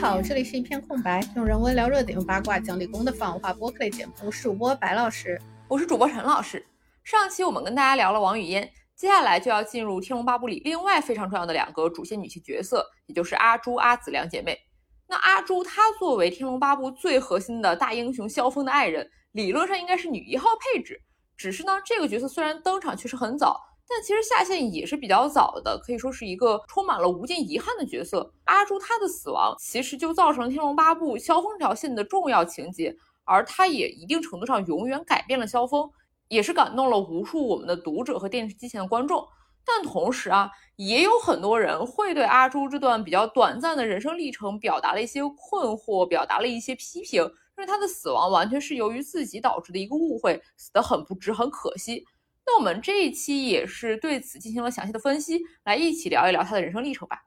[0.00, 4.12] 好，这里是一片空白，用人文聊热点，用八卦讲理工的泛文化播客类节目。
[4.24, 5.38] 我是主播白老师，
[5.68, 6.66] 我是主播陈老师。
[7.04, 8.66] 上期我们跟大家聊了王语嫣，
[8.96, 14.58] 接下来就要进入《天龙八部》里另外非常重要的两个主线女性角色，也就是阿朱、阿紫两姐妹。
[15.06, 20.98] 那阿朱她作为《天龙八部》最核心的大英雄萧峰的爱人，理论上应该是女一号配置。
[21.36, 23.60] 只是呢，这个角色虽然登场确实很早。
[23.92, 28.32] 但其实下线也是比较早的，可以说是一个充满了无尽遗憾的角色。
[28.44, 35.90] 阿朱她的死亡其实就造成《天龙八部》萧峰这条线的重要情节，而他也一定程度上永远改变了萧峰，
[36.28, 39.26] 也是感动了无数我们的读者和电视机前的观众。
[39.64, 52.04] 但同时啊，也有很多人会对阿朱这段比较短暂的人生历程表达了一些困惑，表达了一些批评，认为他的死亡完全是由于自己导致的一个误会，死得很不值，很可惜。
[52.52, 57.22] 那我们这一期也是对此进行了详细的分析，来一起聊一聊他的人生历程吧。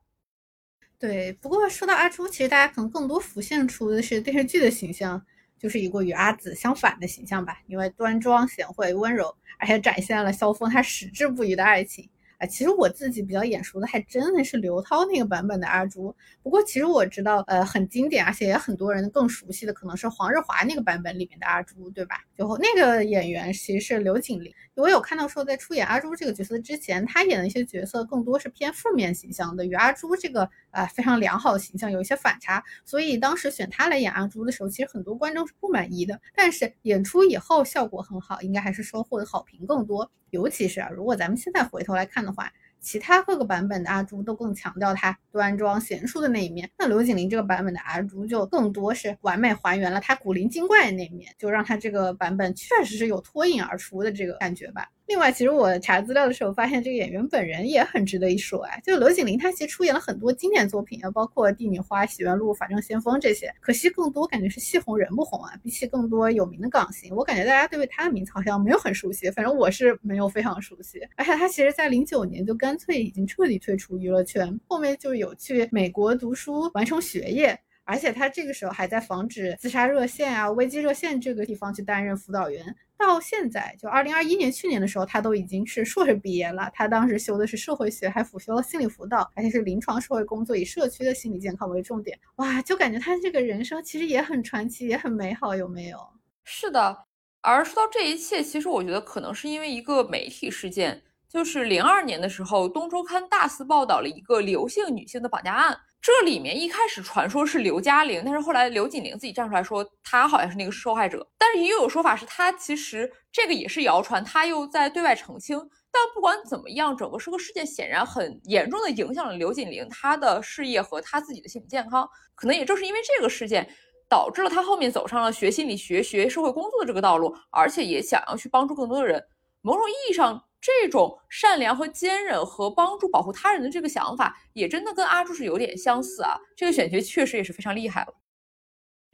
[0.99, 5.25] 对，不过说到阿朱，其实大家可能更多浮现出的是电视剧的形象，
[5.57, 7.57] 就是一个与阿紫相反的形象吧。
[7.67, 12.09] 因为端庄贤惠、温柔，而且展现了萧峰他矢志不渝的爱情。
[12.45, 22.17] 其实我自己比较眼熟的还真的是刘涛那个版本的阿朱，不过其实我知道，呃，很经典，而且也很多人更熟悉的可能是黄日华那个版本里面的阿朱，对吧？
[22.37, 40.09] 就那个演员其实是刘锦麟，我有看到说在出演阿朱这个角色之前，他演的一些角色更多是偏负面形象的，与阿朱这个呃非常良好的形象有一些反差，所以当时选他来演阿朱的时候，其实很多观众是不满意的，但是演出以后效果很好，应该还是收获的好评更多。
[40.33, 54.89] 尤其是啊，如果咱们现在回头来看的话，其他各个版本的阿朱都更强调她端庄贤淑的那一面，那刘景玲这个版本的阿朱就更多是完美还原了她古灵精怪的那一面，就让她这个版本确实是有脱颖而出的这个感觉吧。
[55.05, 58.81] 另外，其实我查资料的时候发现，这个演员本人也很值得一说哎。
[58.85, 63.53] 就刘锦麟，他其实出演了很多经典作品啊，包括《帝女花》《洗冤录》《法证先锋》这些。
[63.59, 65.51] 可惜更多感觉是戏红人不红啊。
[65.61, 69.29] 比起更多有名的港星，我感觉大家对他的名字好像没有很熟悉。
[69.31, 71.01] 反正我是没有非常熟悉。
[71.15, 77.59] 而且他其实在零九年就干脆已经彻底退出娱乐圈，后面就有去美国读书完成学业。
[77.85, 82.75] 而且他这个时候还在防止自杀热线啊、危机热线这个地方去担任辅导员。
[82.95, 86.71] 到现在就二零二一年去年的时候，他都已经是硕士毕业了。
[86.73, 92.17] 他当时修的是社会学，还辅修了心理辅导，而且是临床社会工作，以社区的心理健康为重点。
[92.37, 95.99] 哇，就感觉他这个人生其实也很传奇，也很美好，有没有？
[96.45, 97.05] 是的。
[97.41, 101.01] 而说到这一切，其实我觉得可能是因为一个媒体事件，
[101.33, 105.75] 就是零二年的时候，《东周刊》大肆报道了一个刘姓女性的绑架案。
[105.99, 111.27] 这里面一开始传说是刘嘉玲，但是后来刘锦玲自己站出来说，她好像是那个受害者。
[111.35, 115.57] 但是也有说法是她其实这个也是谣传，她又在对外澄清。
[115.91, 122.07] 但不管怎么样，整个社会事件显然很严重的影响了刘锦玲她的事业和她自己的心理健康。
[122.35, 123.67] 可能也正是因为这个事件，
[124.07, 129.23] 导致了她后面走上了学心理学、学社会工作的这个道路，而且也想要去帮助更多的人。
[129.61, 130.43] 某种意义上。
[130.65, 136.39] 这种善良和坚韧和帮助保护他人的这个想法，也真的跟阿朱是有点相似啊。
[136.55, 138.13] 这个选角确实也是非常厉害了。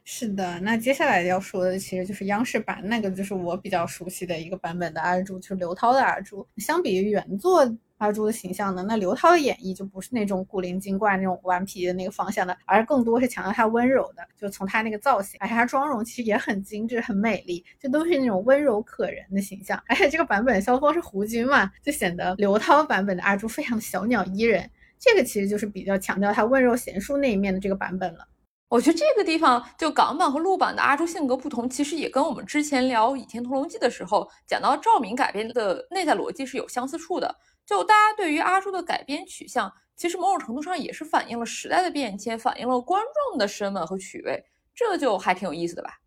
[0.04, 6.46] 是的，那接下来要说的其实就是央视版那个，就是我比较熟悉的一个版本的阿朱，就是刘涛的阿朱。
[6.58, 7.66] 相比于原作。
[8.00, 8.82] 阿朱的形象呢？
[8.88, 14.26] 那刘涛的演绎就不是那种古灵精怪、那种顽皮的那个方向的，而更多是强调她温柔的。
[14.38, 19.78] 就从她那个造型，而且她妆容其实也很精致、很美丽，就都是那种温柔可人的形象。
[19.86, 24.68] 而且这个版本萧峰是胡军嘛，就显得刘涛版本的阿朱非常的小鸟依人。
[24.98, 28.26] 这个其实就是比较强调她温柔贤淑那一面的这个版本了。
[28.70, 37.34] 我觉得这个地方就港版和陆版的阿朱性格不同，其实也跟我们之前聊《倚天屠龙记》的时候讲到赵敏改编的内在逻辑是有相似处的。
[37.70, 43.00] 就大家对于阿朱的改编取向，其实某种程度上也是反映了时代的变迁，反映了观
[43.30, 44.44] 众的审美和趣味，
[44.74, 46.00] 这就还挺有意思的吧？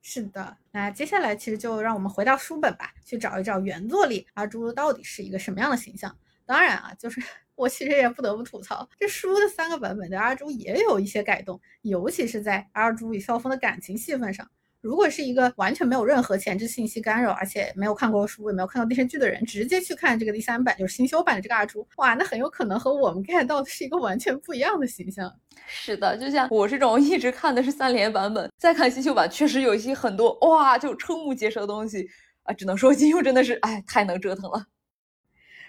[0.00, 6.18] 是的，那接下来其实就让我们回到书本吧，去找一找原作里阿朱到底是一个什么样的形象。
[6.44, 7.22] 当然啊，就是
[7.54, 14.50] 我其实也不得不吐槽，这书的三个版本对阿朱也有一些改动，尤其是在阿朱与萧峰的感情戏份上。
[14.82, 25.32] 如果是一个完全没有任何前置信息干扰，而且没有看过书，也没有看到电视剧的人，直接去看这个第三版，就是新修版的这个阿朱，哇，那很有可能和我们 get 到的是一个完全不一样的形象。
[25.68, 32.04] 是的，就像我这种一直看的是三连版本，再看新修版，确实有一些很多哇，就瞠目结舌的东西
[32.42, 34.66] 啊，只能说金庸真的是哎，太能折腾了。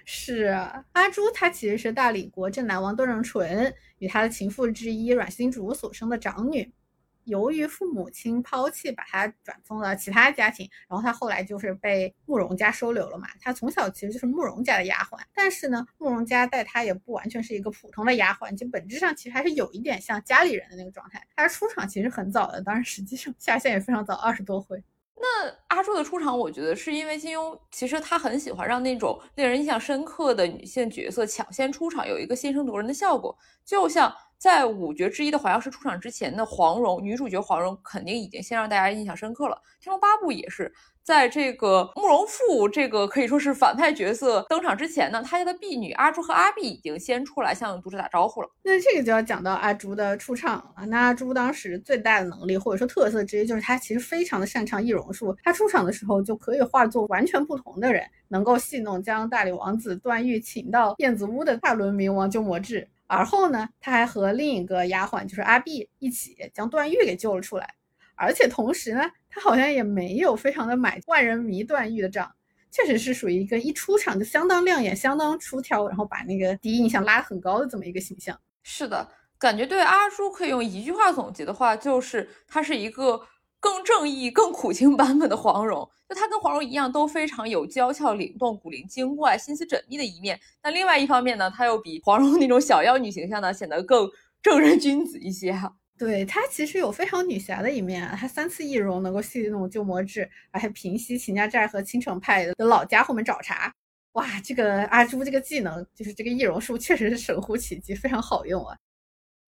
[0.05, 0.45] 是
[0.93, 6.73] 阿朱，她其实是大理国镇南王段正淳与他的情妇之一阮星竹所生的长女。
[7.25, 13.27] 由于父母亲抛弃，把他转送了其他家庭，然后他后来就是被慕容家收留了嘛。
[13.39, 21.25] 他从小其实就是慕容家的丫鬟，但是呢，慕容家待他也不完全是一个普通的丫鬟，就本质上其实还是有一点像家里人的那个状态。
[21.35, 24.83] 他出场其实很早的，当然实际上下线也非常早，二十多回。
[25.15, 34.13] 那阿朱的出场，我觉得是因为金庸其实他很喜欢让那种令人印象深刻的女性角色抢先出场，有一个先声夺人的效果，就像。
[34.37, 39.57] 在五绝之一的华药师出场之前的黄蓉，女主角黄蓉肯定已经先让大家印象深刻了。
[39.79, 40.69] 天龙八部也是，
[41.01, 48.49] 在这个慕容复这个可以说是反派角色登场之前呢，他家的婢女阿朱和阿碧已经先出来向读者打招呼了。
[48.63, 50.85] 那这个就要讲到阿朱的出场了。
[50.87, 55.33] 那阿朱当时最大的能力或者说特色之一，就是她其实非常的擅长易容术。
[55.41, 62.89] 她出场的时候就可以化作完全不同的人，能够戏弄将大理王子段誉请到燕子屋的大轮明王鸠摩智。
[63.13, 67.75] 而后呢，他还和另一个丫鬟，就是阿碧一起将段誉给救了出来。
[68.15, 72.31] 而且同时呢，他好像也没有非常的买万人迷段誉的账，
[72.71, 78.39] 确实是属于一个一出场就相当亮眼、相当出挑，然后把那个第一印象拉很高的这么一个形象。
[78.63, 83.21] 是的，感觉对阿朱可以用一句话总结的话，就是他是一个。
[83.63, 90.37] 更正义、更苦情版本的黄蓉，就她跟黄蓉一样，都非常有娇俏灵动、古灵精怪、心思缜密的一面。
[90.61, 94.05] 那另外一方面呢，她又比黄蓉那种小妖女形象呢，显得更
[94.41, 95.73] 正人君子一些哈。
[95.97, 103.73] 对她其实有非常女侠的一面，她三次易容能够戏弄鸠摩智，而且平息秦家寨和青城派的老家伙们找茬。
[104.11, 108.75] 哇，这个阿朱这个技能，就是这个易容术，确实是神乎其技，非常好用啊。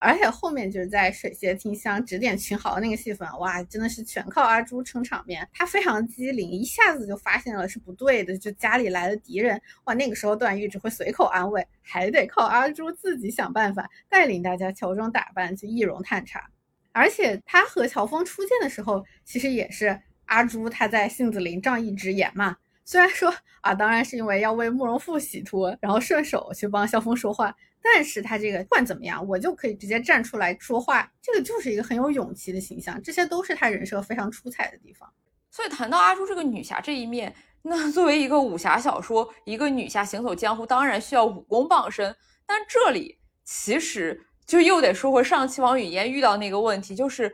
[0.05, 5.47] 而且后面就是在水榭听香指点群豪那个戏份，哇，真的是全靠阿朱撑场面。
[5.51, 9.59] 他非常机灵，一下子就发现了是不对的，就家里来了敌人。
[9.85, 16.47] 哇，那个时候段誉只会随口安慰，还得靠阿朱自己想办法带领大家乔装打扮去易容探查。
[16.91, 22.55] 而且他和乔峰初见的时候，其实也是阿朱他在杏子林仗义直言嘛。
[22.85, 27.55] 虽然说啊，当然是因为要为慕容复洗脱，然后顺手去帮萧峰说话。
[27.93, 35.07] 但是他这个不管怎么样，我就可以直接站出来说话，这个就是一个很有勇气的形象，这些都是他人设非常出彩的地方。
[35.51, 42.13] 所以谈到阿朱这个女侠这一面，那作为一个武侠小说，一个女侠行走江湖，当然需要武功傍身。
[42.47, 47.31] 但这里其实就又得说回上期王语嫣遇到那个问题，就是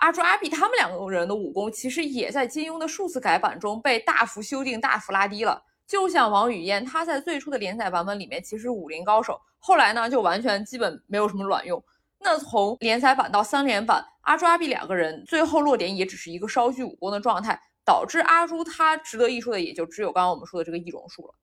[0.00, 5.62] 阿朱阿碧他们两个人的武功，其实也在金庸的数次改版中被大幅修订、大幅拉低了。
[5.86, 11.80] 就像王语嫣，她在最初的连载版本里面其实武林高手，后来呢就完全基本没有什么卵用。
[12.18, 21.34] 那从连载版到三连版，阿朱阿碧两个人最后落点也只是一个稍具武功的状态，导致阿朱她值得一说的也就只有刚刚我们说的这个易容术了。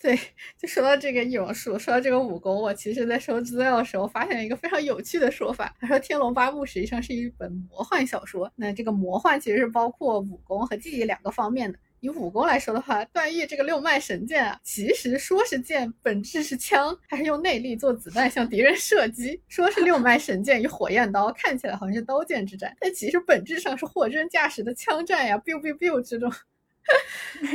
[0.00, 0.18] 对，
[0.58, 11.78] 就说到这个易容术，说到这个武功，我其实在收资料的时候发现一个非常有趣的说法，他说《天龙八部》实际上是一本魔幻小说，那这个魔幻其实是包括武功和技艺两个方面的。
[12.00, 19.40] 以武功来说的话，段誉这个六脉神剑啊，其实说是剑，本质是枪，还是用内力做子弹向敌人射击。
[19.48, 26.32] 说是六脉神剑与火焰刀，看起来好像是刀剑之战，但其实本质上是货真价实的枪战呀，biu biu biu 这种。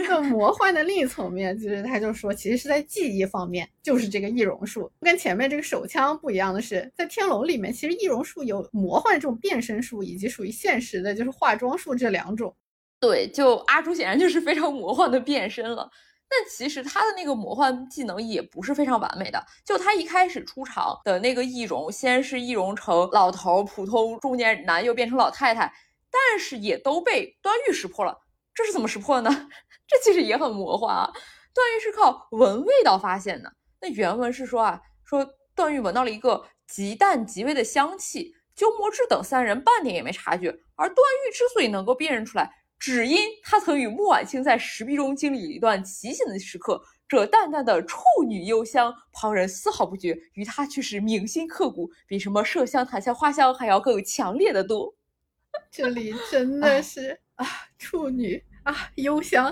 [0.07, 12.55] 那魔幻的另一层面，就是他就说，其实是在技艺方面，就是这个易容术，跟前面这个手枪不一样的是，在天龙里面，其实易容术有魔幻这种变身术，以及属于现实的，就是化妆术这两种。
[12.99, 15.89] 对，就阿朱显然就是非常魔幻的变身了，
[16.27, 19.45] 但其实他的那个魔幻技能也不是非常完美的。
[19.63, 25.71] 就他一开始出场的那个易容，先是易容成老头、普通中年男，又变成老太太，
[26.09, 28.17] 但是也都被段誉识破了。
[28.53, 29.29] 这是怎么识破呢？
[29.87, 31.11] 这其实也很魔幻啊。
[31.53, 33.53] 段誉是靠闻味道发现的。
[33.81, 40.57] 那原文是说啊，说段誉闻到了一个极淡极微的香气，鸠摩智等三人半点也没察觉。
[40.75, 54.93] 而段誉之所以能够辨认出来，只因他曾与穆婉清在石壁中经历一段奇险的时刻，这淡淡的处女幽香，旁人丝毫不觉，于他却是铭心刻骨，比什么麝香、檀香、花香还要更强烈的多。
[55.71, 57.47] 这里 真的是啊，
[57.79, 59.47] 处女啊，幽香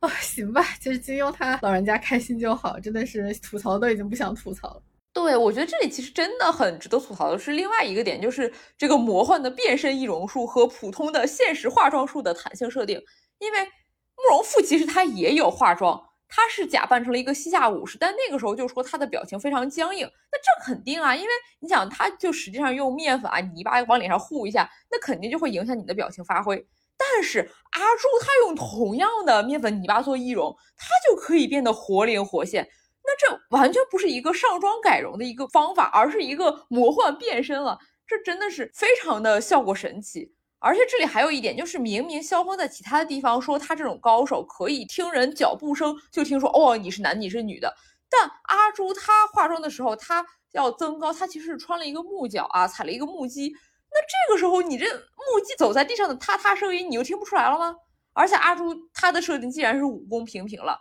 [0.00, 4.82] 啊，行吧，就是金庸他老人家开心就好，真的是吐槽都已经不想吐槽了。
[5.14, 12.98] 对，我觉得这里其实真的很值得吐槽的是另外一个点，就是这个魔幻的变身易容术和普通的现实化妆术的弹性设定。
[13.38, 20.08] 因为慕容复其实他也有化妆，他是假扮成了一个西夏武士，但那个时候就说他的表情非常僵硬。
[20.30, 21.28] 那这肯定啊，因为
[21.60, 26.66] 你想，他就实际上用面粉啊泥巴往脸上糊一下，那肯定就会影响你的表情发挥。
[26.96, 27.40] 但是
[27.72, 32.66] 阿朱他用同样的面粉泥巴做易容，他就可以变得活灵活现。
[33.04, 37.78] 那这完全不是一个上妆改容的一个方法，而是一个魔幻变身了。
[38.06, 40.32] 这真的是非常的效果神奇。
[40.64, 47.74] 而且这里还有一点，就是明明萧峰在其他的地方说他这种高手可以听人脚步声就听说哦你是男你是女的，
[48.08, 53.52] 但阿朱她化妆的时候，她要增高，她其实是穿了一个木脚啊，踩了一个木屐。
[53.90, 57.74] 那这个时候你这木屐走在地上的踏踏声音，你就听不出来了吗？
[58.12, 60.78] 而且阿朱她的设定既然是武功平平了，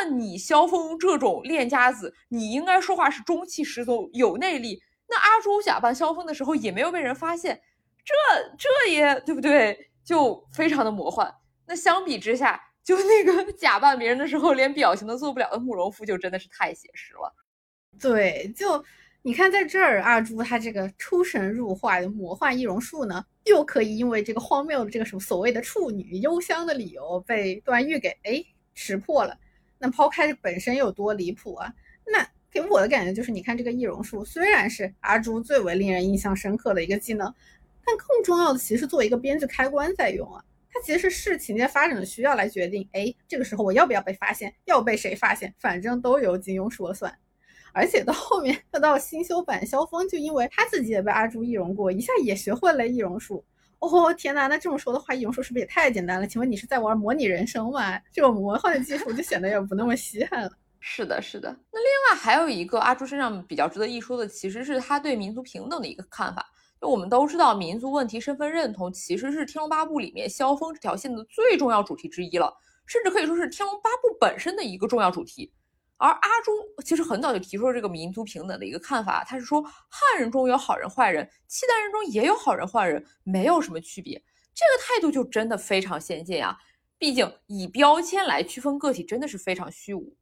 [0.00, 4.80] 那你萧峰这种练家子，你应该说话是中气十足，有内力。
[5.08, 7.60] 那阿朱假扮萧峰的时候也没有被人发现。
[8.04, 8.14] 这
[8.56, 9.90] 这也对不对？
[10.04, 11.34] 就非常的魔幻。
[11.66, 17.34] 那相比之下，就那个假扮别人的时候连表情都做不了的慕容复，就真的是太写实了。
[17.98, 18.82] 对，就
[19.22, 28.40] 你看在这儿，阿朱他这个出神入化的魔幻易容术呢，又可以因为这个荒谬的这个什么所谓的处女幽香的理由被段誉给哎
[28.74, 29.36] 识破了。
[29.78, 31.72] 那抛开本身有多离谱啊？
[32.04, 37.32] 那给我的感觉就是，你看这个易容术虽然是阿朱最为令人印象深刻的一个技能。
[37.84, 42.86] 但更重要的，其实作为一个编剧开关在用啊，它其实是情节发展的需要来决定。
[42.92, 47.10] 哎，这个时候我要不要被发现，要被谁发现，反正都由金庸说了算。
[47.72, 53.42] 而且到后面，他到新修版，萧峰就因为他自己也被阿朱易容过，一下也学会了易容术。
[53.80, 56.26] 哦天哪，那这么说的话，易容术是不是也太简单了？
[56.26, 57.98] 请问你是在玩模拟人生吗？
[58.12, 60.50] 这种魔幻的技术就显得也不那么稀罕了。
[60.80, 61.48] 是的，是的。
[61.72, 66.44] 那另外还有一个阿朱身上比较值得一说的，其实是他对民族平等的一个看法。
[66.80, 72.52] 就我们都知道，民族问题、身份认同其实是《天龙八部》里面萧峰这条线的最重要主题之一了，
[72.86, 75.52] 甚至可以说是《天龙八部》本身的一个重要主题。
[75.98, 84.14] 而阿朱其实很早就提出了这个民族平等的一个看法，他是说汉人中有好人坏人，契丹人中也有好人坏人，没有什么区别。
[84.54, 86.56] 这个态度就真的非常先进啊！
[86.96, 90.16] 毕竟以标签来区分个体真的是非常虚无。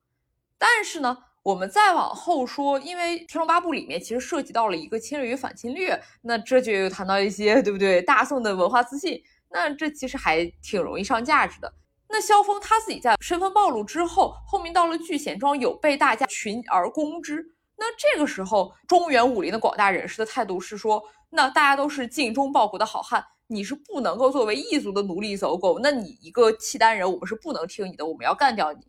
[0.59, 1.19] 但是呢？
[1.43, 8.03] 我们再往后说，因为《天龙八部》里面其实涉及到了一个侵略与反侵略，那这就又谈到一些，对不对？
[8.03, 11.73] 大宋的文化自信，那这其实还挺容易上价值的。
[12.09, 17.45] 那萧峰他自己在身份暴露之后，后面到了聚贤庄，有被大家群而攻之。
[17.77, 28.87] 那这个时候，中原武林的广大人士的态度是说，那大家都是尽忠报国的好汉，你是不能够作为异族的奴隶走狗，那你一个契丹人，我们是不能听你的，我们要干掉你。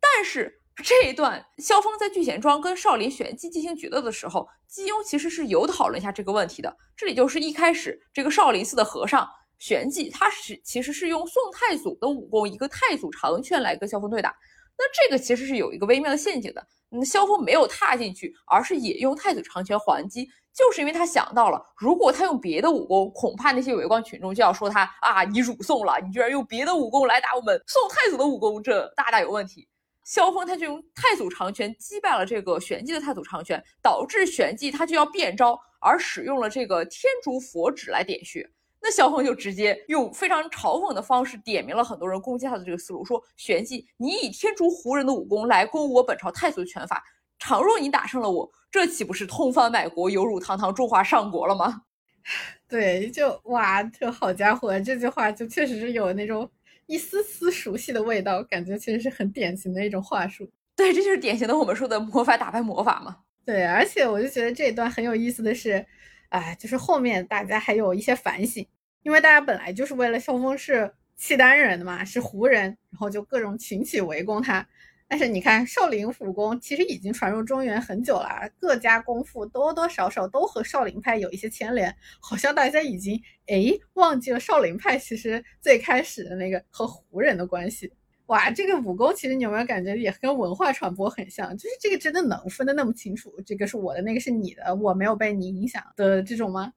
[0.00, 0.58] 但是。
[0.82, 6.74] 这一段，萧峰在聚贤庄跟少林玄机进行决斗的时候，金庸其实是有讨论一下这个问题的。
[6.96, 9.28] 这里就是一开始这个少林寺的和尚
[9.62, 14.34] 玄机，他是其实是用宋太祖的武功一个太祖长拳来跟萧峰对打。
[14.76, 16.66] 那这个其实是有一个微妙的陷阱的。
[16.88, 29.68] 那萧峰没有踏进去，而是也用太祖长拳还击，就是因为他想到了，如果他用别的武功，恐怕那些围观群众就要说他啊，你辱宋了，你居然用别的武功来打我们宋太祖的武功，这大大有问题。
[30.04, 38.50] 萧峰他就用太祖长拳击败了这个玄机的太祖长拳，导致玄机他就要变招，而使用了这个天竺佛指来点穴。
[38.82, 47.04] 那萧峰就直接用非常嘲讽的方式点明了很多人攻击他的这个思路，说玄机，你以天竺胡人的武功来攻我本朝太祖的拳法，
[47.38, 51.82] 倘若你打胜了我，这岂不是通番买国，有辱堂堂中华上国了吗？
[52.68, 56.50] 对，就哇，这好家伙，这句话就确实是有那种。
[56.86, 60.50] 一丝丝熟悉的味道，感觉其实是很典型的一种话术。
[60.76, 63.16] 对，这就是典型的我们说的魔法打败魔法嘛。
[63.46, 65.86] 对，而且我就觉得这一段很有意思的是，
[66.32, 68.66] 哎，就是后面大家还有一些反省，
[69.02, 74.66] 因为大家本来就是为了萧峰是契丹人的嘛，是胡人，然后就各种群起围攻他。
[75.06, 87.92] 但是你看，少林武功其实已经传入中原很久了，各家功夫多多少少都和少林派有一些牵连，好像大家已经哎忘记了少林派其实最开始的那个和胡人的关系。
[88.32, 91.54] 哇，这个武功其实你有没有感觉也跟文化传播很像？
[91.56, 93.30] 就是这个真的能分得那么清楚？
[93.44, 96.72] 这个是我的，那个是你的，我没有被你影响的这种吗？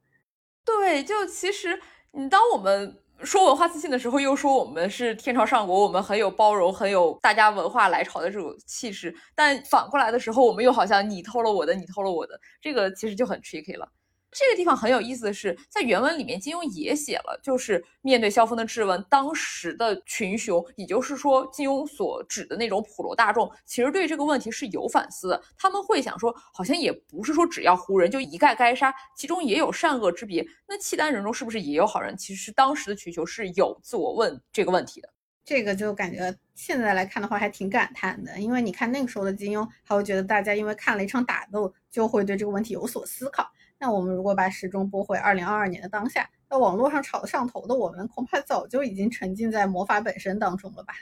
[0.66, 1.80] 对，就其实
[2.12, 2.98] 你当我们。
[3.24, 9.16] 说文化自信的时候，又说我们是天朝上国，我们很有包容，很有大家文化来潮的这种气势。
[9.34, 13.90] 但反过来的时候，我们又好像你偷了我的，你偷了我的，这个其实就很 tricky 了。
[14.38, 25.42] 这个地方很有意思的是，在原文里面，金庸也写了，就是面对萧峰的质问，当时的群雄，也就是说金庸所指的那种普罗大众，其实对这个问题是有反思的。
[25.58, 30.46] 他们会想说，好像也不是说只要胡人就一概该杀，其中也有善恶之别。
[30.68, 32.18] 那契丹人中是不是也有好人？
[32.18, 35.08] 其实当时的群雄是有自我问这个问题的。
[35.46, 43.50] 这个就感觉现在来看的话，还挺感叹的，因为你看那个时候的金庸，他会觉得大家因为看了一场打斗，就会对这个问题有所思考。
[43.78, 50.94] 那我们如果把时钟拨回二零二二年的当下，那网络上吵得上头的我们，恐怕早就已经沉浸在魔法本身当中了吧？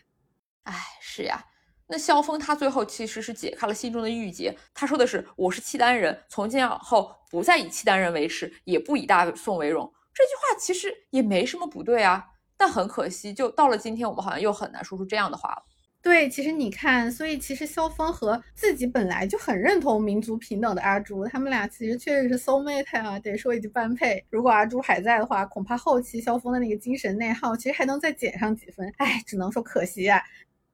[0.63, 1.45] 哎，是呀。
[1.85, 12.25] 那萧峰他最后其实是解开了心中的郁结，他说的是：“我是契丹人，从今往后不再以契丹人为耻，也不以大宋为荣。”这句话其实也没什么不对啊，
[12.57, 15.63] 但很可惜，就到了今天，我们好像又很难说出这样的话了。
[16.03, 24.21] 对，其实你看，所以其实萧峰和自己本来就很认同民族平等的阿朱，他们俩其实确实是 soul mate 啊，得说一句般配。
[24.29, 28.93] 如果阿朱还在的话，恐怕后期萧峰的那个精神内耗其实还能再减上几分。
[28.97, 30.21] 哎，只能说可惜啊，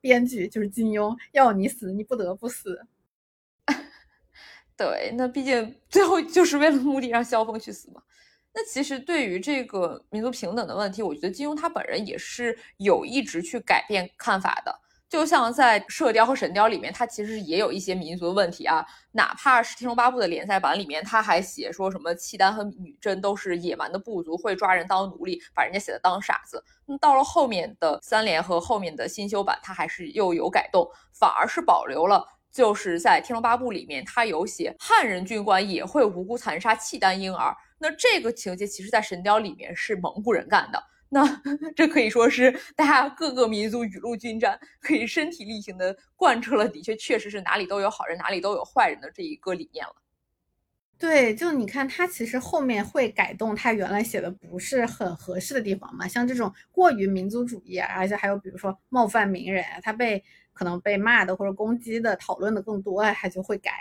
[0.01, 2.87] 编剧就是金庸，要你死你不得不死。
[4.75, 8.01] 对，那毕竟最后就是为了目的让萧峰去死嘛。
[8.51, 14.75] 那其实对于这个民族平等的问题，我觉得金庸他本人也是有一直去改变看法的。
[15.09, 18.85] 就像在《射雕》和《神雕》里面，它其实也有一些民族的问题啊。
[19.11, 26.63] 哪怕是《天龙八部》的连载版里面，他还写说什么契丹和女真都是野蛮的部族，会抓人当奴隶，把人家写的当傻子。
[26.85, 37.55] 那到了后面的三连和后面的新修版，它还是又有改动，反而是保留了，就是在《天龙八部》里面，他有写汉人军官也会无辜残杀契丹婴儿。
[37.79, 40.83] 那这个情节其实，在《神雕》里面是蒙古人干的。
[41.09, 41.41] 那
[41.75, 49.95] 这可以说是大家各个民族雨露均沾，可以身体力行的贯彻了，的确确实是哪里都有好人，哪里都有坏人的这一个理念了。
[50.99, 63.71] 对，就你看他其实后面会改动他原来写的不是很合适的地方嘛，像这种过于民族主义啊，而且还有比如说冒犯名人，他被可能被骂的或者攻击的讨论的更多，他就会改，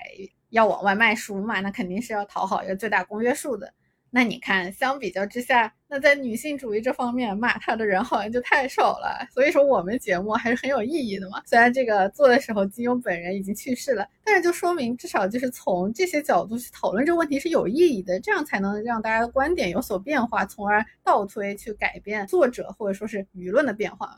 [0.50, 3.74] 要往外卖书嘛，那肯定是要讨好一个最大公约数的。
[4.10, 9.28] 那你看，相比较之下，那在女性主义这方面骂他的人好像就太少了。
[9.30, 11.42] 所以说，我们节目还是很有意义的嘛。
[11.44, 24.16] 虽然这个做的时候金庸本人已经去世了，但是就说明至少就是从这些角度去讨论这个问题是有意义的，这样才能让大家的观点有所变化，从而倒推去改变作者或者说是舆论的变化。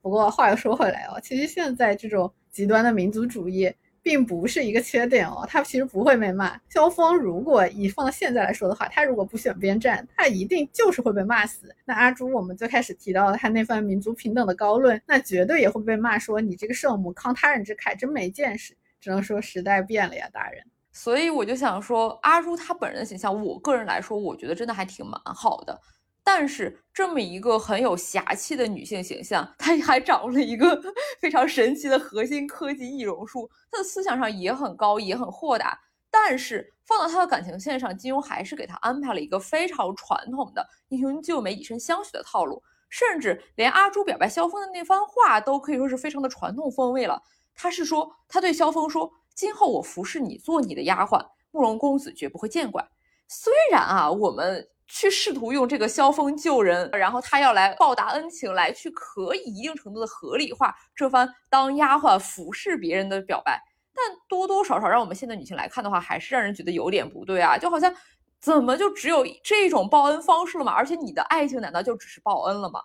[0.00, 3.74] 不过话又说回来哦，其实现在这种极端的民族主义。
[4.04, 6.60] 并不是一个缺点哦，他其实不会被骂。
[6.68, 11.74] 萧峰如果以放到现在来说的话，他如果不选边站，他一定就是会被骂死。
[11.86, 18.76] 那阿朱，我们最开始提到他那番民族平等的高论，那绝对也会被骂说你这个圣母慷他人之慨，真没见识。
[19.00, 20.62] 只能说时代变了呀，大人。
[20.92, 25.80] 所以我就想说，阿朱他本人的形象，我个人来说，我觉得真的还挺蛮好的。
[26.26, 30.82] 但是这么一个很有侠气的女性形象，她还掌握了一个
[31.20, 35.78] 非常神奇的核心科技易容术，她的思想上也很高，也很豁达。
[36.10, 47.22] 但是放到她的感情线上，金庸还是给她安排了一个非常传统的英雄救美、以身相许的套路，甚至连阿朱表白萧峰的那番话都可以说是非常的传统风味了。
[47.54, 52.82] 他是说，他对萧峰说：“今后我服侍你，做你的丫鬟，慕容公子绝不会见怪。”
[53.28, 54.66] 虽然啊，我们。
[54.86, 63.60] 去试图用这个萧峰救人，然后他要来报答恩情，来去可以一定程度的合理化这番当丫鬟服侍别人的表白，
[63.94, 67.92] 但多多少少让我们现代女性来看的话，还是让人觉得有点不对啊，就好像
[68.40, 70.72] 怎么就只有这种报恩方式了嘛？
[70.72, 72.80] 而且你的爱情难道就只是报恩了吗？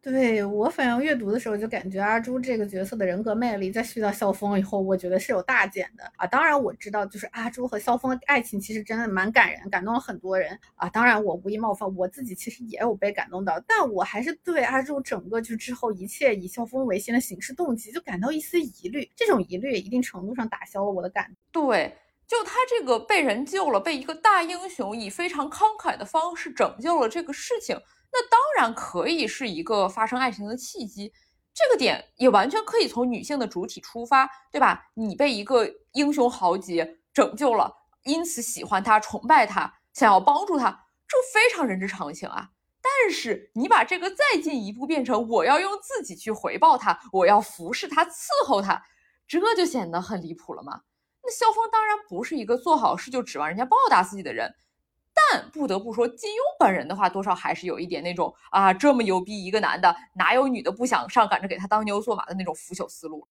[0.00, 6.24] 对我反正阅读的时候就感觉阿朱这个角色的人格魅力，在续到萧峰以后，我觉得是有大减的啊。
[6.24, 10.88] 当然我知道，就是阿朱和萧峰的爱情其实真的蛮感人，感动了很多人啊。
[10.88, 19.10] 当然我无意冒犯，我自己其实也有被感动到，但我还是对阿朱整个就之后一切以萧峰为先的行事动机就感到一丝疑虑。
[19.16, 21.28] 这种疑虑一定程度上打消了我的感。
[21.50, 21.92] 对，
[22.28, 27.76] 就他这个被人救了，被一个大英雄以非常慷慨的方式拯救了这个事情。
[28.12, 31.12] 那当然可以是一个发生爱情的契机，
[31.54, 34.90] 这个点也完全可以从女性的主体出发，对吧？
[34.94, 40.70] 你被一个英雄豪杰拯救了，因此喜欢他、崇拜他、想要帮助他，
[41.06, 42.50] 这非常人之常情啊。
[42.80, 48.82] 但是你把这个再进一步变成我要用自己去回报他，我要服侍他、伺候他，
[49.26, 50.82] 这就显得很离谱了吗？
[51.22, 54.54] 那萧峰当然不是一个做好事就指望人家报答自己的人。
[55.30, 63.26] 但不得不说，金庸本人的话，多少还是有一点那种啊，这么牛逼一个男的，哪有女的不想上赶着给他当牛做马的那种腐朽思路。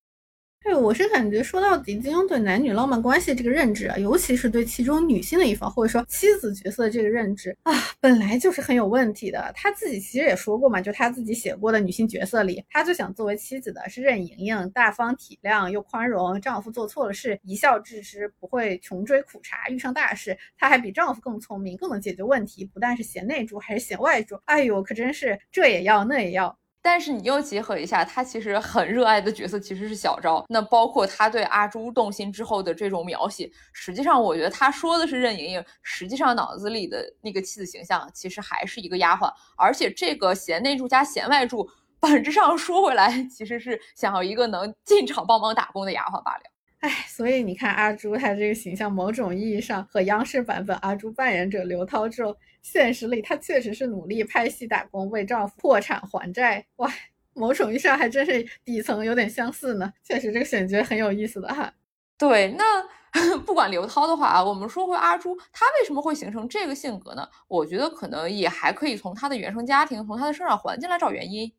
[0.67, 9.49] 对，我是感觉说到底，金庸对男女浪漫关系这个认知啊，尤其是对其中女性的一方，或者说妻子角色这个认知啊，本来就是很有问题的。
[9.56, 24.36] 他自己其实也说过嘛，就他自己写过的女性角色里，他最想作为妻子的是任盈盈，大方体谅又宽容，丈夫做错了事一笑置之，不会穷追苦查，遇上大事她还比丈夫更聪明，更能解决问题，不但是贤内助，还是贤外助。
[24.43, 26.60] 哎呦，可真是这也要那也要。
[26.89, 30.45] 但是你又结合一下，他其实很热爱的角色其实是小昭。
[30.47, 39.30] 那包括他对阿朱动心之后的这种描写，实际上我觉得他说的是任盈盈，实际上脑子里的那个妻子形象其实还是一个丫鬟。
[39.58, 41.69] 而且这个贤内助加贤外助，
[42.00, 46.43] 本质上说回来，其实是想要一个能进厂帮忙打工的丫鬟罢了。
[46.79, 56.63] 哎，所以你看阿朱她这个形象，某种意义上和央视版本阿朱扮演者刘涛这种现实里，她确实是努力拍戏打工，为丈夫破产还债。
[56.75, 56.87] 哇，
[57.33, 59.91] 某种意义上还真是底层有点相似呢。
[60.03, 61.73] 确实这个选角很有意思的哈。
[62.15, 62.83] 对，那
[63.39, 67.27] 不管刘涛的话啊，我们说回阿朱，她为什么会形成这个性格呢？
[67.47, 71.51] 我觉得可能也还可以从她的原生家庭，从她的生长环境来找原因。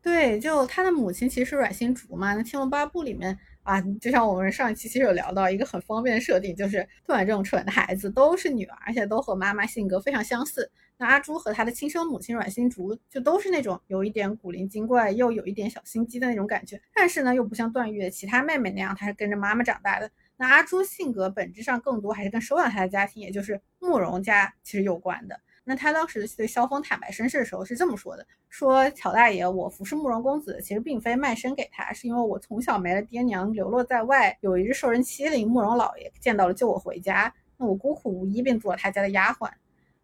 [0.00, 3.36] 对，就她的母亲其实是阮心竹嘛，那《天龙八部》里面。
[3.62, 10.70] 啊，就像我们上一期其实有聊到一个很方便的设定，就是段婉这种蠢的孩子都是女儿，而且都和妈妈性格非常相似。
[10.98, 20.10] 那阿朱和她的亲生母亲阮心竹就都是那种有一点古灵精怪又有一点小心机的那种感觉，但是呢又不像段誉其他妹妹那样，她是跟着妈妈长大的。
[20.36, 25.40] 那阿朱性格本质上更多还是跟收养她的家庭，也就是慕容家其实有关的。
[25.64, 39.48] 那他当时对萧峰坦白身世的时候是这么说的：说乔大爷，我服侍慕容公子，其实并非卖身给他，是因为我从小没了爹娘，流落在外，有一日受人欺凌，慕容老爷见到了救我回家，那我孤苦无依，便做了他家的丫鬟。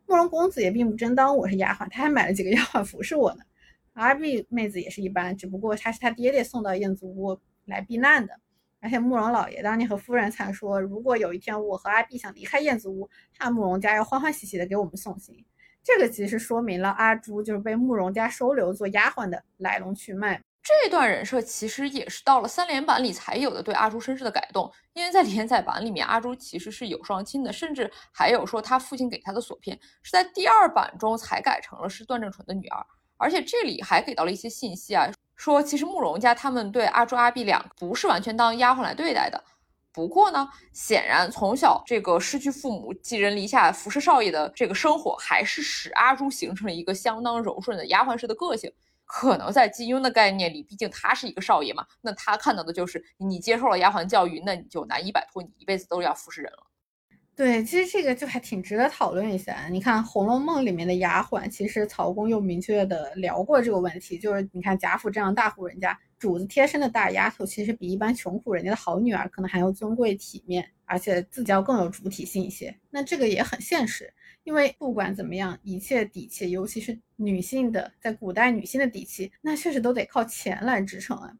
[0.06, 3.40] 慕容公子也并不真当我是丫鬟，他还买了几个丫鬟服侍我呢。
[3.94, 8.38] 阿碧妹子也是一般，只不过她是他爹爹送到燕子屋来避难的。
[8.80, 15.44] 而且慕容老爷当年和夫人才说，如果有一天我和阿碧想离开燕子屋，那慕容家要欢欢喜喜的给我们送行。
[15.82, 20.40] 这个其实说明了阿朱就是被慕容家收留做丫鬟的来龙去脉。
[20.62, 32.86] 这段人设其实也是到了三连版里才有的对阿朱身世的改动，因为在连载版里面阿朱其实是有双亲的，甚至还有说他父亲给他的锁片是在第二版中才改成了是段正淳的女儿。
[33.16, 35.10] 而且这里还给到了一些信息啊。
[35.38, 39.42] 说其实慕容家他们对阿朱阿碧两不是完全当丫鬟来对待的，
[39.92, 48.70] 不过呢，显然从小这个失去父母寄人篱下服侍少爷的这个生活，还是使阿朱形成了一个相当柔顺的丫鬟式的个性。
[49.06, 56.67] 可能在金庸的概念里，毕竟他是一个少爷嘛，那他看到的就是你接受了丫鬟教育，那你就难以摆脱，你一辈子都要服侍人了。
[57.38, 59.68] 对，其实这个就还挺值得讨论一下。
[59.70, 72.76] 你看《红楼梦》里面的丫鬟，其实曹公又明确的聊过这个问题，就是你看贾府这样大户人家，主子贴身的大丫头，其实比一般穷苦人家的好女儿可能还要尊贵体面，而且自交更有主体性一些。
[72.90, 81.32] 那这个也很现实，因为不管怎么样，一切底气，尤其是女性的，在古代女性的底气，那确实都得靠钱来支撑啊。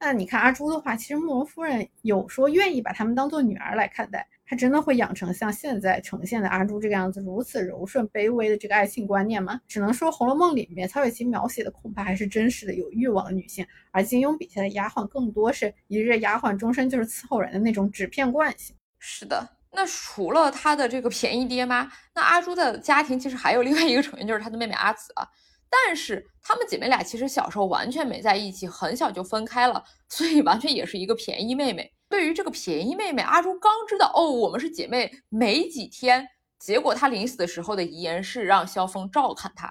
[0.00, 4.26] 那你看阿朱的话，其实慕容夫人有说愿意把她们当做女儿来看待。
[4.46, 9.60] 她真的会养成像现在呈现的阿朱这个样子如此柔顺卑微的这个爱情观念吗？
[9.66, 18.74] 只能说《红楼梦》里面曹雪芹描写的恐怕还是真实的有欲望的女性，而金庸笔下的丫鬟更多是一日丫鬟终身就是伺候人的那种纸片惯性。
[18.98, 25.28] 是的，那除了他的这个便宜爹妈，那阿朱的家庭其实还有另外一个成员，就是他的妹妹阿紫啊。
[25.70, 31.90] 但是她们姐妹俩其实小时候完全没在一起，很小就分开了，所以完全也是一个便宜妹妹。
[32.08, 36.26] 对于这个便宜妹妹，阿朱刚知道哦，我们是姐妹没几天，
[36.58, 39.66] 结果她临死的时候的遗言是让萧峰照看她，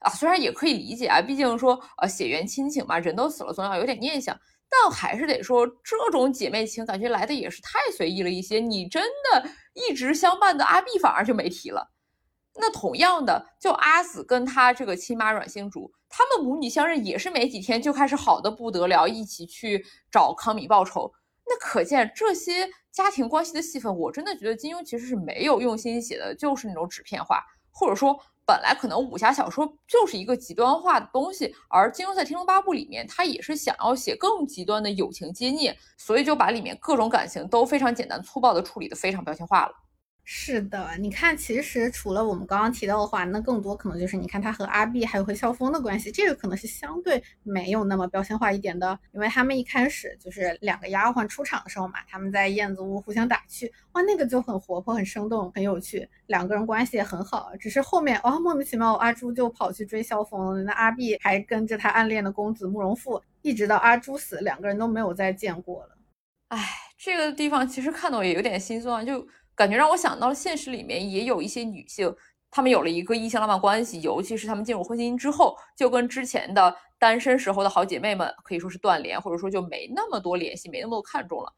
[0.00, 8.60] 啊，虽然也可以理解啊，毕竟说呃血缘亲情嘛，人都死了总要有点念想，但还是得说这种姐妹情感觉来的也是太随意了一些。
[8.60, 11.90] 你真的一直相伴的阿碧反而就没提了。
[12.60, 21.12] 那同样的，就阿紫跟她这个亲妈阮星竹，她们母女相认也是没几天就开始好的不得了，一起去找康敏报仇。
[21.46, 39.72] 那可见这些家庭关系的戏份，我真的觉得金庸其实是没有用心写的，就是那种纸片化，或者说本来可能武侠小说就是一个极端化的东西，而金庸在《天龙八部》里面，他也是想要写更极端的友情接孽，所以就把里面各种感情都非常简单粗暴的处理的非常标签化了。
[40.32, 57.50] 是的，你看，其实除了我们刚刚提到的话，那更多可能就是你看他和阿碧还有和萧峰的关系，这个可能是相对没有那么标签化一点的，因为他们一开始就是两个丫鬟出场的时候嘛，他们在燕子屋互相打趣，哇，那个就很活泼、很生动、很有趣，两个人关系也很好。
[57.58, 65.98] 只是后面哦，莫名其妙，阿朱就跑去追萧峰，那阿碧还跟着他暗恋的公子慕容复，一直到阿朱死，两个人都没有再见过了。
[66.50, 66.64] 哎，
[66.96, 69.26] 这个地方其实看到也有点心酸，就。
[69.54, 72.14] 感觉让我想到了现实里面也有一些女性，
[72.50, 81.52] 她们有了一个异性浪漫关系，尤其是她们进入婚姻之后，就跟之前的单身时候的好姐妹们可以说是断联，或者说就没那么多联系，没那么多看重了。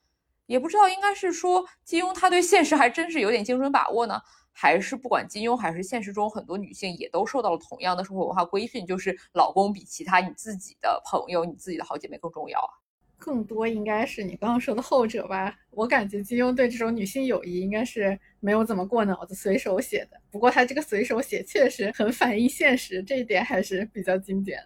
[0.47, 4.21] 也不知道应该是说金庸他对现实还真是有点精准把握呢，
[4.53, 12.82] 还是不管金庸还是现实中很多女性也都受到了同样的社会文化规训，就是老公比其他你自己的朋友、你自己的好姐妹更重要啊。
[13.25, 20.21] 更多应该是你刚刚说的后者吧，我感觉金庸对这种女性友谊应该是没有怎么过脑子，随手写的。
[20.29, 24.61] 不过他这个随手写确实很反映现实，这一点还是比较经典。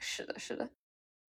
[0.00, 0.68] 是的，是的。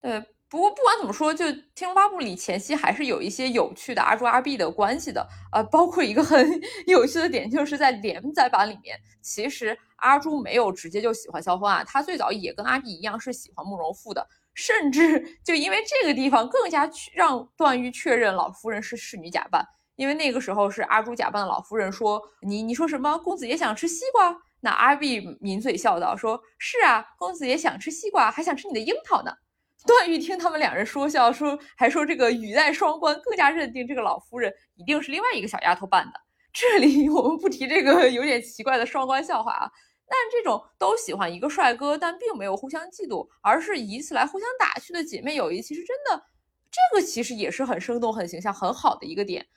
[0.01, 0.23] 对。
[0.49, 6.45] 不过不管怎么说，就《天龙八部》里前期还是有一些有趣的阿朱阿碧的关系的，呃，包括一个很
[6.87, 29.31] 有趣的点，就是在连载版里面，其实阿朱没有直接就喜欢萧峰啊，他最早也跟阿碧一样是喜欢慕容复的，甚至就因为这个地方更加去让段誉确认老夫人是侍女假扮，因为那个时候是阿朱假扮的老夫人说你你说什么公子也想吃西瓜，那阿碧抿嘴笑道说是啊，公子也想吃西瓜，还想吃你的樱桃呢。
[29.87, 36.13] 段誉听他们两人说笑，说还说这个语带双关，更加认定这个老夫人一定是另外一个小丫头扮的。
[36.53, 39.71] 这里 我们不提这个有点奇怪的双关笑话啊，
[40.11, 46.21] 但这种都喜欢一个帅哥，但并没有互相嫉妒，而是以此来互相打趣的姐妹友谊，其实真的
[46.69, 49.47] 这个其实也是很生动、很形象、很好的一个点。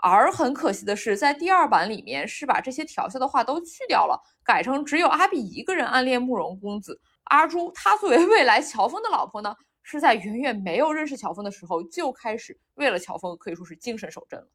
[0.00, 6.98] 而很可惜的是，在第二版里面是把这些调笑的话都去掉了，改成只有阿碧一个人暗恋慕容公子。
[7.24, 9.54] 阿朱她作为未来乔峰的老婆呢？
[9.82, 14.46] 是在远远没有认识乔峰的时候就开始为了乔峰可以说是精神守阵了。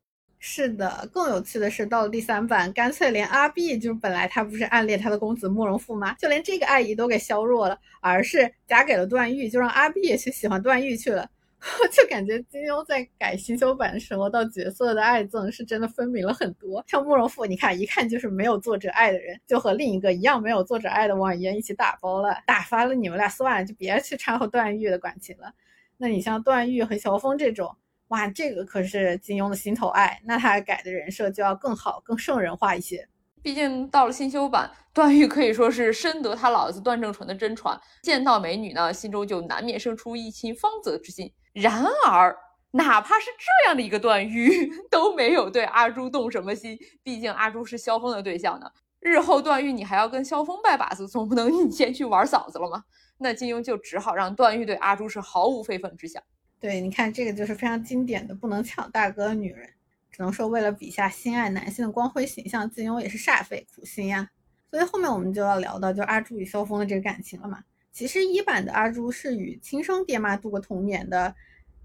[0.46, 6.14] 是的，更有趣的是，到了第三版，干脆连阿碧就是本来他不是暗恋他的公子慕容复吗？
[6.20, 11.26] 就连这个爱意都给削弱了，而是嫁给了段誉，就让阿碧也去喜欢段誉去了。
[11.90, 16.84] 就感觉金庸在改新修版的时候，到角色的爱憎是真的分明了很多。
[16.88, 25.54] 像慕容复，你看一看就是没有作者爱的人，就和另一个一样没有作者爱的王语嫣一起打包了，打发了你们俩算了，就别去掺和段誉的感情了。
[25.96, 27.74] 那你像段誉和萧峰这种，
[28.14, 33.10] 哇，这个可是金庸的心头爱，那他改的人设就要更好、更圣人化一些。
[33.42, 41.34] 毕竟到了新修版，段誉可以说是深得他老子段正淳的真传，见到美女呢，心中就难免生出一亲芳泽之心。
[41.54, 42.38] 然而，
[42.70, 46.78] 哪怕是这样的一个段誉， 都没有对阿朱动什么心。
[47.02, 48.68] 毕竟阿朱是萧峰的对象呢。
[49.00, 52.84] 日后段誉你还要跟萧峰拜把子，总不能你先去玩嫂子了吗？
[53.18, 56.22] 那金庸就只好让段誉对阿朱是毫无非分之想。
[56.64, 59.70] 对，你看这个就是非常经典的不能抢大哥的女人。
[60.10, 64.30] 只能说，为了笔下心爱男性的光辉形象，金庸也是煞费苦心呀。
[64.72, 67.62] 所以后面我们就要聊到，就阿朱与萧峰的这个感情了嘛。
[67.92, 71.36] 其实一版的阿朱是与亲生爹妈度过童年的，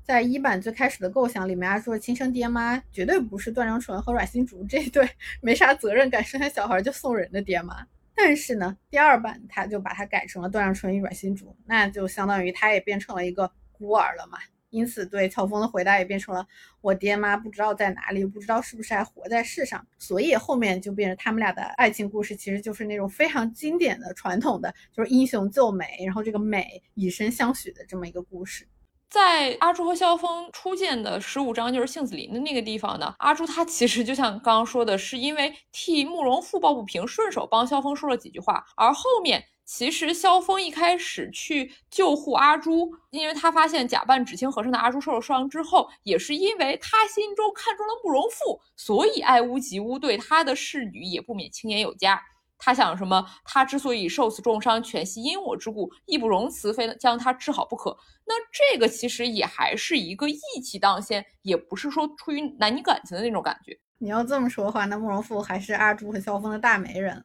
[0.05, 5.11] 在一版最开始的构想里面，阿朱的亲生爹妈绝对不是段正淳和阮新竹这一对
[5.43, 7.85] 没啥责任感、生下小孩就送人的爹妈。
[8.15, 14.39] 但是呢，第二版他就把它改成了段正淳与阮新竹，那就相当于他也变成了一个孤儿了嘛。
[14.71, 16.47] 因此，对乔峰的回答也变成了
[16.81, 19.87] 我爹妈不知道在哪里，不知道是不是还活在世上。
[19.99, 28.69] 所以后面就变成他们俩的爱情故事，其实就是那种非常经典的传统的，就是英雄救美，然后这个美以身相许的这么一个故事。
[29.11, 39.43] 在阿朱和萧峰初见的十五章，就是杏子林的那个地方呢，阿朱他其实就像刚刚说的，是因为替慕容复抱不平，顺手帮萧峰说了几句话，而后面。
[39.69, 52.19] 其实萧峰一开始去救护阿朱，因为他发现假扮纸青和尚的阿朱受了伤之后，也是因为他心中看中了慕容复，所以爱屋及乌，对他的侍女也不免轻言有加。
[52.57, 53.23] 他想什么？
[53.45, 57.95] 他之所以受此重伤，全系因我之故，义不容辞，非将他治好不可。
[58.25, 63.79] 那这个其实也还是一个义气当先，也不是说出于男女感情的那种感觉。
[63.99, 67.23] 你要这么说的话，那慕容复还是阿朱和萧峰的大媒人。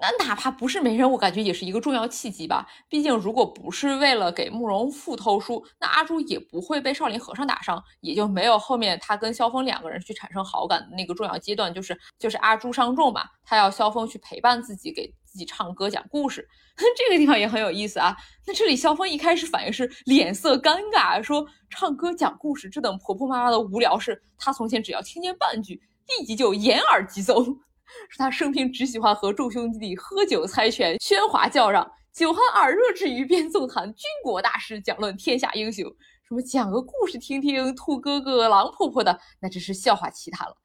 [0.00, 2.66] 那哪怕不是媒人，我感觉也是一个重要契机吧。
[2.88, 16.48] 毕竟，如果不是为了给慕容复偷书，那阿朱也不会被少林和尚打伤，也就没有后面他跟萧峰两个人去产生好感的那个重要阶段，就是就是阿朱伤重嘛，他要萧峰去陪伴自己，给自己唱歌讲故事。
[16.96, 18.16] 这个地方也很有意思啊。
[18.46, 25.74] 那这里萧峰一开始反应是脸色尴尬，说唱歌讲故事这等婆婆妈妈的无聊事，他从前只要听见半句，
[26.08, 27.44] 立即就掩耳即走。
[28.08, 35.84] 说他生平只喜欢和众兄弟喝酒猜拳，喧哗叫嚷，酒酣耳热之余便纵谈军国大事，讲论天下英雄。
[36.28, 40.56] 什么讲个故事听听，兔哥哥、狼婆婆的，那真是笑话其他了。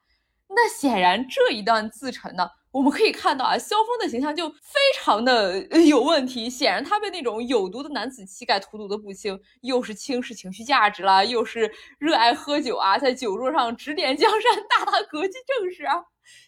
[0.48, 6.48] 那显然这一段自陈呢，我们可以看到啊，萧峰的形象就非常的 有问题。
[6.48, 15.96] 显然他被那种有毒的男子气概荼毒的不轻，又是轻视情绪价值啦，又是热爱喝酒啊，在酒桌上指点江山，大大国际政事啊。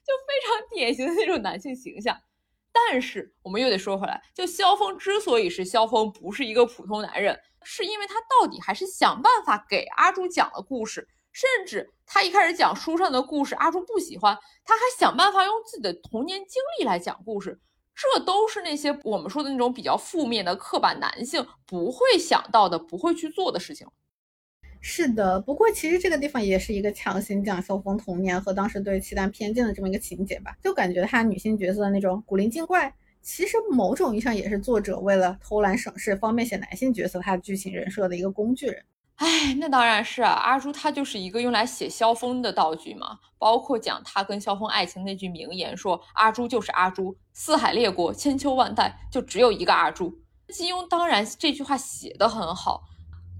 [0.05, 2.19] 就非常典型的那种男性形象，
[2.73, 17.61] 但是我们又得说回来，就萧峰之所以是萧峰，不是一个普通男人，是因为他到底还是想办法给阿朱讲了故事，甚至他一开始讲书上的故事，阿朱不喜欢，他还想办法用自己的童年经历来讲故事，
[17.95, 23.87] 这都是那些我们说的那种比较负面的刻板男性不会想到的，不会去做的事情。
[24.81, 38.85] 是的，不过其实这个地方也是一个强行讲萧峰童年和当时对契丹偏见的这么一个情节吧，就感觉他女性角色的那种古灵精怪、其实某种意义上也是作者为了偷懒省事、方便写男性角色他的剧情人设的一个工具人。
[39.17, 43.19] 哎，那当然是啊，阿朱他就是一个用来写萧峰的道具嘛。
[43.37, 50.17] 包括讲他跟萧峰爱情那句名言，说阿朱就是阿朱，四海列国千秋万代就只有一个阿朱。
[50.49, 52.85] 金庸当然这句话写得很好。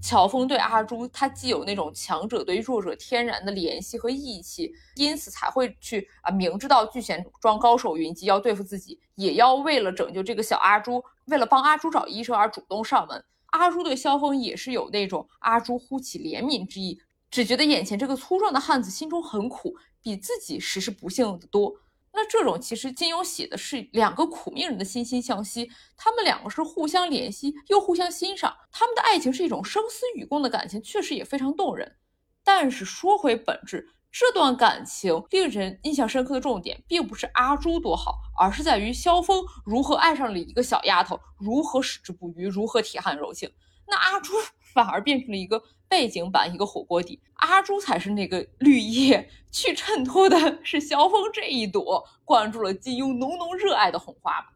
[0.01, 13.23] 乔峰对阿朱，他既有那种强者对弱者天然的怜惜和义气，因此才会去啊，明知道聚贤庄高手云集要对付自己，也要为了拯救这个小阿朱，为了帮阿朱找医生而主动上门。
[13.47, 21.75] 阿朱对萧峰也是有那种阿朱呼起怜悯之意，只觉得眼前这个粗壮的汉子心中很苦，比自己实是不幸的多。
[22.11, 31.97] 那这种其实金庸写的是两个苦命人的惺惺相惜，他们两个是互相怜惜又互相欣赏，他们的爱情是一种生死与共的感情，确实也非常动人。
[32.43, 43.51] 但是说回本质，这段感情令人印象深刻的重点，并不是阿朱多好，而是在于萧峰如何爱上了一个小丫头，如何矢志不渝，如何铁汉柔情。
[43.87, 44.33] 那阿朱
[44.73, 45.61] 反而变成了一个。
[45.89, 54.53] 背景板一个火锅底，阿朱才是那个绿叶，去衬托的是萧峰这一朵灌注了金庸浓浓热爱的红花吧。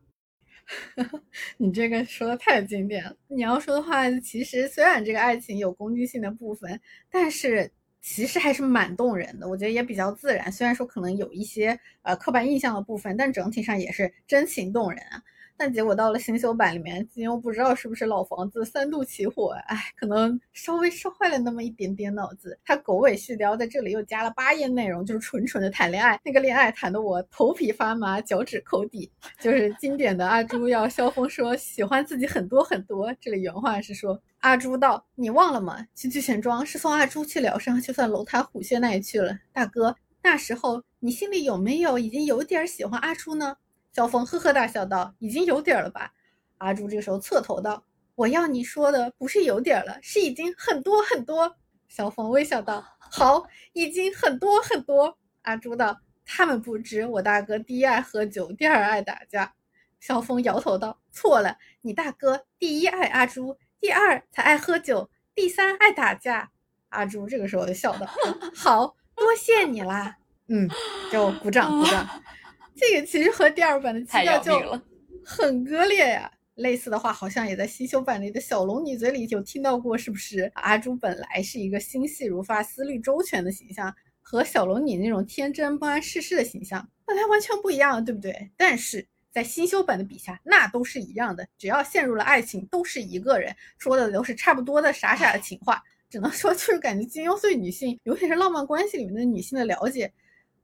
[1.57, 3.15] 你这个说的太经典了。
[3.29, 9.49] 你要说的话，其实虽然这个爱情有攻击性的部分，但是其实还是蛮动人的。
[9.49, 15.23] 我觉得也比较自然，虽然说可能有一些呃刻板印象的部分，但整体上也是真情动人啊。
[15.57, 22.57] 但结果到了新修版里面，金庸不知道是不是老房子三度起火，哎，可能稍微烧坏了那么一点点脑子。
[22.65, 26.19] 他狗尾续貂在这里又加了八页内容，就是纯纯的谈恋爱。
[26.23, 29.09] 那个恋爱谈得我头皮发麻，脚趾抠地。
[29.39, 33.13] 就是经典的阿朱要萧峰说喜欢自己很多很多。
[33.21, 35.85] 这里原话是说：阿朱道，你忘了吗？
[35.95, 39.37] 去聚贤庄是送阿朱去疗伤，就算楼台虎穴那里去了。
[39.51, 43.55] 大哥，那时候你心里有没有已经有点喜欢阿朱呢？
[43.93, 46.11] 萧峰呵呵大笑道：“已经有点了吧？”
[46.57, 47.83] 阿朱这个时候侧头道
[48.15, 51.55] ：“我要你说的不是有点了，是已经很多很多。”
[51.87, 59.53] 萧峰微笑道：“好，已经很多很多。”阿朱道：“他们不知我大哥第一爱喝酒，第二爱打架。”
[60.01, 66.49] 萧峰摇头道：“错了，你大哥第一爱阿朱，第二才爱喝酒，第三爱打架。”
[66.89, 68.07] 阿朱这个时候就笑道
[68.55, 70.17] ：“好多谢你啦。”
[70.49, 70.67] 嗯，
[71.11, 72.07] 就鼓掌鼓掌。
[72.75, 74.81] 这个其实和第二版的基调就
[75.23, 76.31] 很割裂呀。
[76.55, 80.51] 类似的话，好像也在新修版里的小龙女嘴里有听到过，是不是？
[80.53, 88.51] 阿朱本来是一个心细如发、思虑周全的形象，和小龙女那种天真不谙世事的形象本来完全不一样，对不对？
[88.55, 91.47] 但是在新修版的笔下，那都是一样的。
[91.57, 95.81] 只要陷入了爱情，都是一个人说的都是差不多的傻傻的情话。
[96.07, 100.13] 只能说，就是感觉金庸对女性，尤其是浪漫关系里面的女性的了解。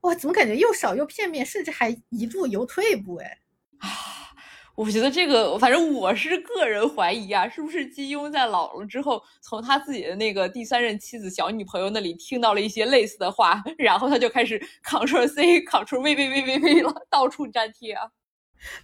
[0.02, 3.38] 哇，怎么感觉又少又片面，甚至还一度有退步哎！
[3.78, 3.88] 啊，
[4.74, 18.10] 我觉得这个，反正我是个人怀疑啊，是不是金庸在老了之后，从他自己的那个第三任妻子小女朋友那里听到了一些类似的话， 然后他就开始 Ctrl C Ctrl V V V V V 了，到处粘贴啊。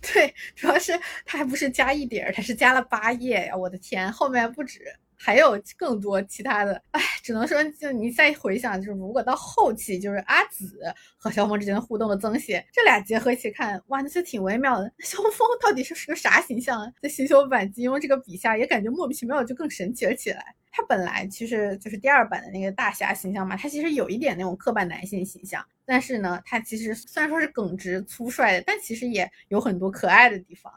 [0.01, 3.57] 对，主要是他还不是加一点儿，他是加了八页呀！
[3.57, 4.81] 我的天，后面不止。
[5.19, 10.79] 还有更多其他的，哎，只能说就你再回想，就是如果到后期，就是阿紫
[11.17, 14.93] 和萧峰之间的互动的增写，这俩结合一起看，哇，那就挺微妙的。
[15.01, 16.93] 萧峰到底是是个啥形象啊？
[17.01, 20.55] 在新修版金庸这个笔下，也感觉莫名其妙就更神奇了起来。
[20.71, 30.71] 他本来其实就是第二版的那个大侠形象嘛，他其实有一点那种刻板男性形象，但是呢，他其实虽然说是耿直粗率的，但其实也有很多可爱的地方。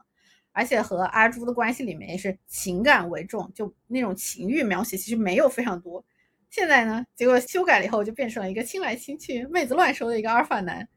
[0.51, 6.03] 而且和阿朱的关系里面也是情感为重，就那种情欲描写其实没有非常多。
[6.49, 10.87] 现在呢，结果修改了以后就变成了一个亲来亲去、妹子乱收的一个阿尔法男，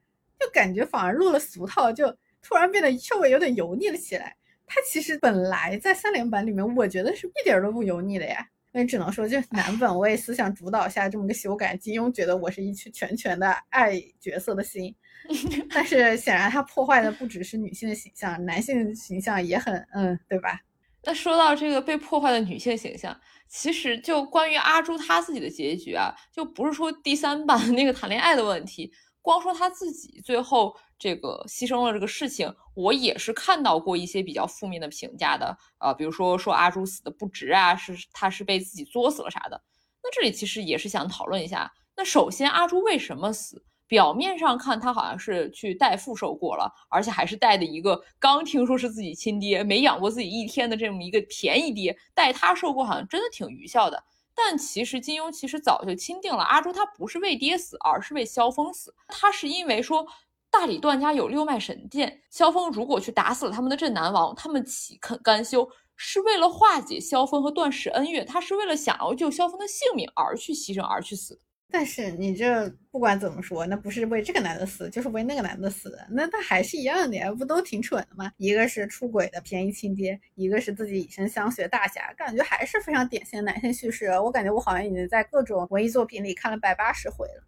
[0.40, 2.10] 就感觉反而入了俗套，就
[2.40, 4.34] 突然变得稍微有点油腻了起来。
[4.66, 8.48] 他其实本来在三连版里面，我觉得是一点都不油腻的呀。
[8.72, 14.94] 那只能说，就男本位思想主导下这么个修改，金庸觉得我是一曲全全的爱角色的心。
[15.70, 20.58] 但是显然，他破坏的不只是女性的形象，男性形象也很，嗯，对吧？
[21.04, 23.14] 那说到这个被破坏的女性形象，
[23.48, 28.90] 其实就关于阿朱她自己的结局啊，就不是说第三版那个谈恋爱的问题，
[29.22, 39.62] 光说他自己最后这个牺牲了这个事情，我也是看到过一些比较负面的评价的，呃，比如说说阿朱死的不值啊，是他是被自己作死了啥的。
[40.02, 43.64] 那这里其实也是想讨论一下，那首先阿朱为什么死？
[43.88, 54.02] 表面上看，他好像是去代父受过了，而且还是带的一个刚听说是自己亲爹，没养过自己一天的这么一个便宜爹，带他受过，好像真的挺愚孝的。
[54.34, 58.94] 但其实金庸其实早就钦定了，阿朱他不是为爹死，而是为萧峰死。
[59.08, 60.06] 他是因为说
[60.50, 65.68] 大理段家有六脉神剑，萧峰如果去打死了他们的镇南王，他们岂肯甘休？
[65.94, 71.40] 是为了化解萧峰和段氏恩怨，他是为了想要救萧峰的性命而去牺牲而去死。
[71.72, 78.30] 但是你这不管怎么说，那不是为这个男的死，就是为那个男的死，那他还是一样的，不都挺蠢的吗？
[78.36, 84.06] 一个是出轨的便宜亲爹，一个是自己以身相许的大侠，感觉还是非常典型的男性叙事。
[84.20, 87.42] 我感觉我好像已经在各种文艺作品里看了百八十回了。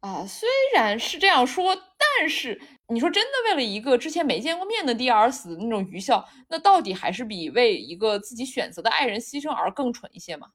[0.00, 10.48] 啊，虽然是这样说，但是你说真的，为了一个之前没见过面的爹而死的那种愚孝，那到底还是比为一个自己选择的爱人牺牲而更蠢一些吗？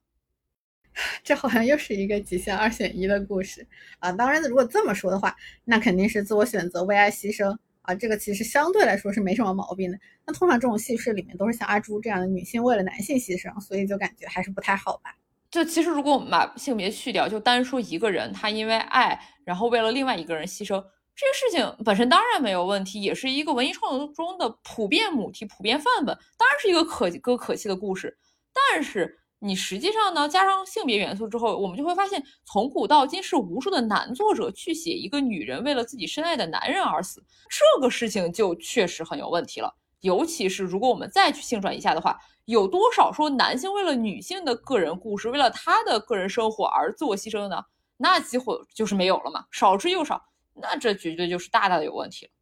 [1.22, 3.66] 这好像又是一个极限二选一的故事
[3.98, 4.10] 啊！
[4.12, 7.94] 当然，如果这么说的话，那肯定是自我选择、为爱牺牲啊！
[7.94, 9.98] 这个其实相对来说是没什么毛病的。
[10.24, 15.14] 那通常这种叙事里面都是像阿朱这样的女性为了男性牺牲，所以就感觉还是不太好吧？
[15.50, 20.82] 就其实如果我们把性别去掉，就单说一个人他因为爱，然后为了另外一个人牺牲，
[21.14, 28.16] 这个事情本身当然没有问题，也是一个文艺创作中的普遍母题、普遍范本，当然是一个可歌可泣的故事。
[28.72, 29.18] 但是。
[29.46, 39.72] 你实际上呢，加上性别元素之后，我们就会发现，从古到今是无数的男作者去写一个女人为了自己深爱的男人而死，这个事情就确实很有问题了。
[40.00, 47.62] 尤其是如果我们再去性转一下的话，有多少说男性为了女性的个人故事，为了他的个人生活而自我牺牲的呢？
[47.96, 50.22] 那几乎就是没有了嘛，少之又少。
[50.54, 52.32] 那这绝对就是大大的有问题了。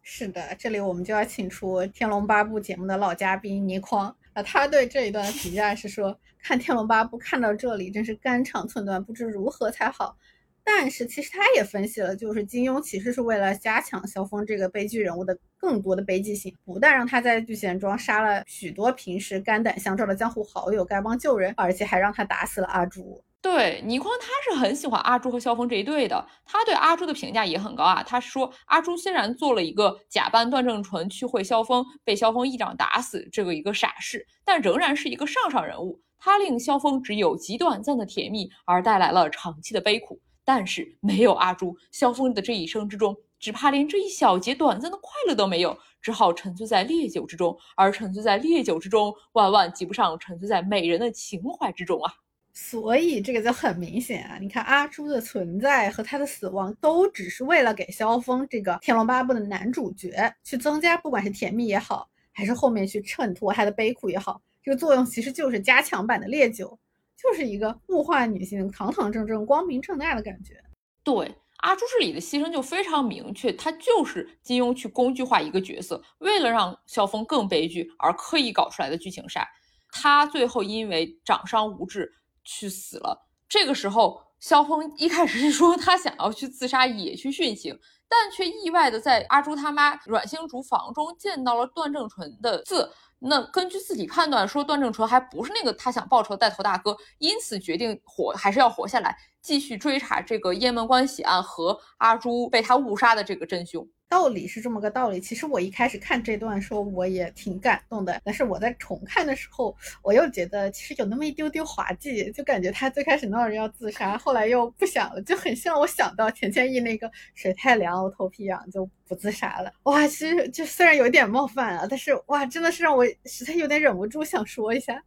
[0.00, 4.16] 是的，这里我们就要请出《天龙八部》节目的老嘉宾倪匡。
[4.34, 10.16] 啊，他对这一段的评价是说，看《天龙八部》看到这里真是肝肠寸断，不知如何才好。
[10.64, 23.22] 但是其实他也分析了，就是金庸其实是为了加强萧峰这个悲剧人物的更多的悲剧性，不但让他在聚贤庄杀了许多平时肝胆相照的江湖好友，丐帮旧人，而且还让他打死了阿朱。
[23.42, 26.24] 对倪匡，他是很喜欢阿朱和萧峰这一对的。
[26.44, 28.00] 他对阿朱的评价也很高啊。
[28.00, 36.00] 他说，阿朱虽然做了一个假扮段正淳去会萧峰，被萧峰一掌打死这个一个傻事，但仍然是一个上上人物。
[36.16, 40.20] 他令萧峰只有极短暂的甜蜜，而带来了长期的悲苦。
[40.44, 47.58] 但是没有阿朱，萧峰的这一生之中，只怕连这一小节短暂的快乐都没有，只好沉醉在烈酒之中。
[47.74, 52.12] 而沉醉在烈酒之中，万万及不上沉醉在美人的情怀之中啊。
[52.54, 54.36] 所以这个就很明显啊！
[54.38, 66.78] 你看阿朱的存在和他的死亡，都只是为了给萧峰这个《天龙八部》的男主角去增加，不管是甜蜜也好，还是后面去衬托他的悲苦也好，这个作用其实就是加强版的烈酒，
[67.16, 70.62] 就是一个物化女性、堂堂正正、光明正大的感觉。
[71.02, 79.48] 对阿朱这里的牺牲就非常明确，他就是金庸去工具化一个角色，为了让萧峰更悲剧而刻意搞出来的剧情杀。
[79.90, 82.12] 他最后因为掌伤无治。
[82.44, 83.26] 去死了。
[83.48, 87.78] 这个时候，萧峰一开始是说他想要去自杀，也去殉情，
[88.08, 92.90] 但却意外的在阿朱他妈阮星竹房中见到了段正淳的字。
[93.24, 103.86] 那根据自己判断，说段正淳还不是那个他想报仇的带头大哥，因此决定活还是要活下来，继续追查这个雁门关血案和阿朱被他误杀的这个真凶。
[104.12, 105.18] 道理是这么个道理。
[105.18, 108.20] 其实我一开始看这段时候，我也挺感动的。
[108.22, 119.72] 但是我在重看的时候，我又觉得其实有那么一丢丢滑稽，就感觉他最开始闹着要自杀，后来又不想了，就很像我想到钱谦益那个水太凉，我头皮痒就不自杀了。
[119.84, 125.02] 哇，其实就虽然有点冒犯啊，但是哇，真的是让我实在有点忍不住想说一下。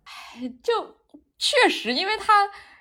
[0.64, 0.74] 就
[1.38, 2.34] 确实，因为他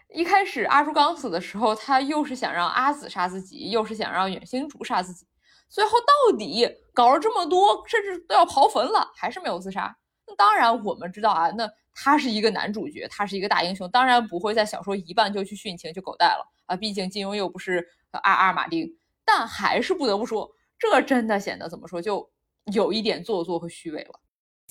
[0.09, 5.27] 一开始阿朱刚死的时候，他又是想让阿紫杀自己，又是想让远星竹杀自己。
[5.75, 9.93] 最后到底搞了这么多，甚至都要刨坟了，还是没有自杀。
[10.25, 16.77] 那当然，我们知道啊，那他是一个男主角，他是一个大英雄，当然不会在小说一半就去殉情，就狗带了啊。
[16.77, 18.89] 毕竟金庸又不是阿阿尔马丁。
[19.25, 20.49] 但还是不得不说，
[20.79, 22.31] 这真的显得怎么说，就
[22.73, 24.21] 有一点做作和虚伪了。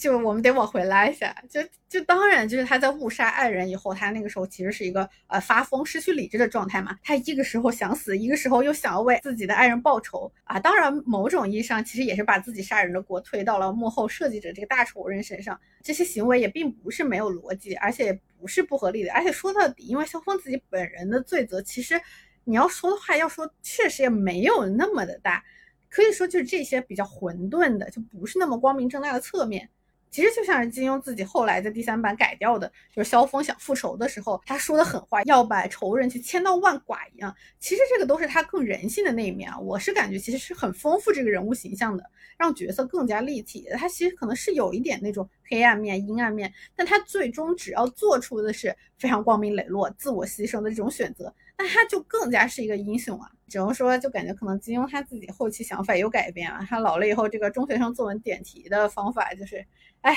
[0.03, 6.99] 就我们得往回拉一下，就就当然就是他在误杀爱人以后，他那个时候其实是一个呃发疯、失去理智的状态嘛。
[7.01, 10.59] 他一个时候想死，一个时候又想要为自己的爱人报仇啊。
[10.59, 15.57] 当然，某种意义上其实也是把自己杀人的锅推到了幕后设计者这个大仇人身上。
[15.81, 19.13] 这些行为也并不是没有逻辑，而且也不是不合理的。
[19.13, 21.97] 而且说到底，因为萧峰自己本人的罪责，其实
[22.43, 25.41] 你要说的话，要说确实也没有那么的大，
[25.89, 29.69] 可以说就是这些比较混沌的，就不是那么光明正大的侧面。
[30.13, 37.35] 其实就像是金庸自己后来在第三版改掉的，就是萧峰想复仇的时候，他说的狠话，要把仇人去千刀万剐一样。
[37.59, 39.57] 其实这个都是他更人性的那一面啊。
[39.57, 42.03] 我是感觉其实是很丰富这个人物形象的，
[42.37, 43.67] 让角色更加立体。
[43.71, 53.29] 他其实可能是有一点那种黑暗面、阴暗面，但他最终只要做出的是非常光明磊落、自我牺牲的这种选择，那他就更加是一个英雄啊！
[53.47, 56.65] 只能说，就感觉可能金庸他自己后期想法有改变啊。
[56.67, 59.63] 他老了以后，这个中学生作文点题的方法就是，
[60.01, 60.15] 哎，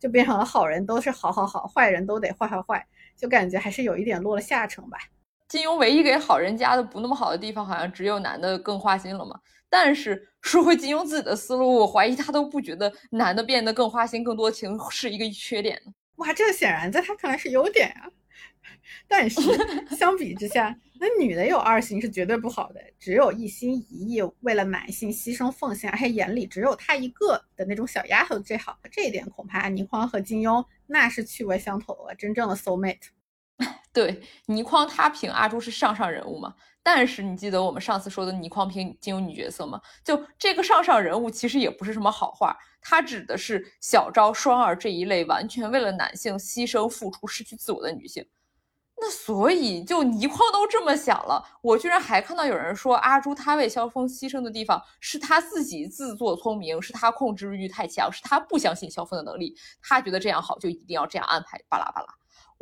[0.00, 4.96] 就变成了好人都是好好好，坏人都得坏坏坏，就感觉还是有一点落了下乘吧。
[5.48, 9.40] 金庸唯一给好人加的不那么好的地方，好像只有男的更花心了嘛。
[9.68, 15.92] 但是说回金庸自己的思路，我怀疑他都不觉得男的变得更花心、更多情是一个缺点呢。
[16.16, 18.08] 哇，这显然在他看来是优点啊。
[19.08, 19.40] 但是
[19.96, 22.80] 相比之下，那女的有二心是绝对不好的。
[22.98, 28.78] 只有一心一意为了男性牺牲奉献，而且眼里只有她一个的那种小丫头最好。
[28.90, 33.08] 这一点恐怕倪匡和金庸那是趣味相投啊，真正的 soul mate。
[33.92, 36.54] 对，倪匡他评阿朱是上上人物嘛？
[36.82, 39.80] 但是你记得我们上次说的倪匡评金庸女角色吗？
[40.04, 48.24] 就这个上上人物其实也不是什么好话，他指的是小昭、双儿这一类完全为了男性牺牲付出、失去自我的女性。
[48.98, 62.08] 那所以就倪匡都这么想了，我居然还看到有人说阿朱她为萧峰牺牲的地方是他自己自作聪明，是他控制欲太强，是他不相信萧峰的能力，他觉得这样好就一定要这样安排，巴拉巴拉，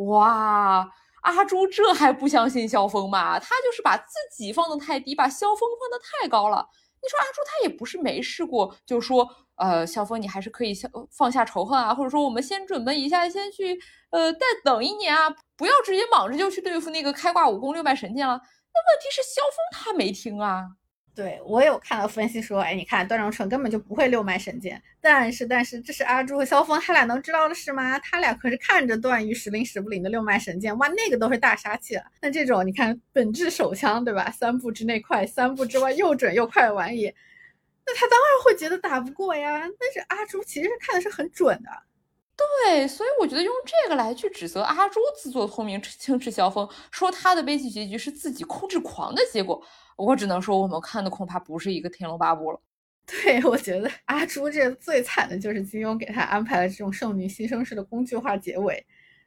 [0.07, 0.91] 哇。
[1.23, 3.39] 阿朱这还不相信萧峰吗？
[3.39, 6.69] 他就是把自己放得太低，把萧峰放得太高了。
[7.03, 9.27] 你说阿朱他也不是没试过，就说
[9.57, 10.75] 呃，萧峰你还是可以
[11.11, 13.79] 放下仇恨啊，或者说我们先准备一下，先去
[14.11, 18.35] 呃再等一年啊，不要直接莽着就去对付那个开挂武功六脉神剑了。
[18.35, 20.65] 那问题是萧峰他没听啊。
[21.17, 27.97] 对我有看到分析说，哎，你看段正淳根本就不会六脉神剑，但是但是这是阿朱和萧峰他俩能知道的事吗？
[28.01, 32.03] 他俩可是看着段誉时灵时不灵的六脉神剑，哇，那个都是大杀器了。
[32.21, 34.29] 那这种你看本质手枪对吧？
[34.33, 37.15] 三步之内快，三步之外又准又快的玩意，
[37.87, 39.61] 那他当然会觉得打不过呀。
[39.79, 41.71] 但是阿朱其实看的是很准的。
[42.37, 49.63] 对，所以我觉得用这个来去指责阿朱自作聪明轻视萧峰，说他的悲剧结局是自己控制狂的结果。
[49.97, 52.61] 我只能说，我们看的恐怕不是一个《天龙八部》了。
[53.07, 58.85] 对，我觉得阿朱这最惨的就是金庸给他安排了这种圣女牺牲式的工具化结尾。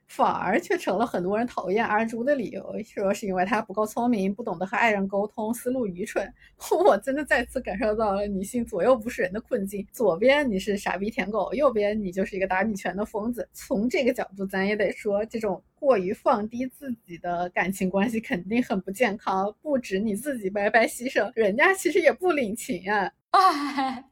[0.08, 6.26] 反而却成了很多人讨厌阿朱的理由，说是因为她不够聪明，不懂得和爱人沟通，思路愚蠢。
[6.84, 13.46] 我真的再次感受到了女性左右不是人的困境：左边你是傻逼舔狗，右边你就是一个打女权的疯子。
[13.52, 19.54] 从这个角度，咱也得说，这种过于放低自己的感情关系肯定很不健康。
[19.60, 23.12] 不止你自己白白牺牲，人家其实也不领情啊！
[23.30, 24.04] 哎，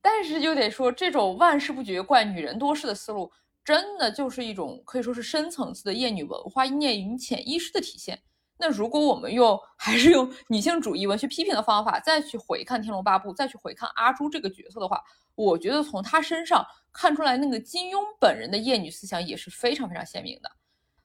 [0.00, 3.30] 但是就得说，这种万事不绝怪女人多事的思路。
[3.64, 8.20] 真的就是一种可以说是深层次的厌女文化意念与潜意识的体现。
[8.56, 15.02] 那如果我们用还是用女性主义文学批评的方法再去回看《天龙八部》，再去回看阿朱这个角色的话，
[15.34, 20.50] 我觉得从她身上看出来那个金庸本人的厌女思想也是非常非常鲜明的。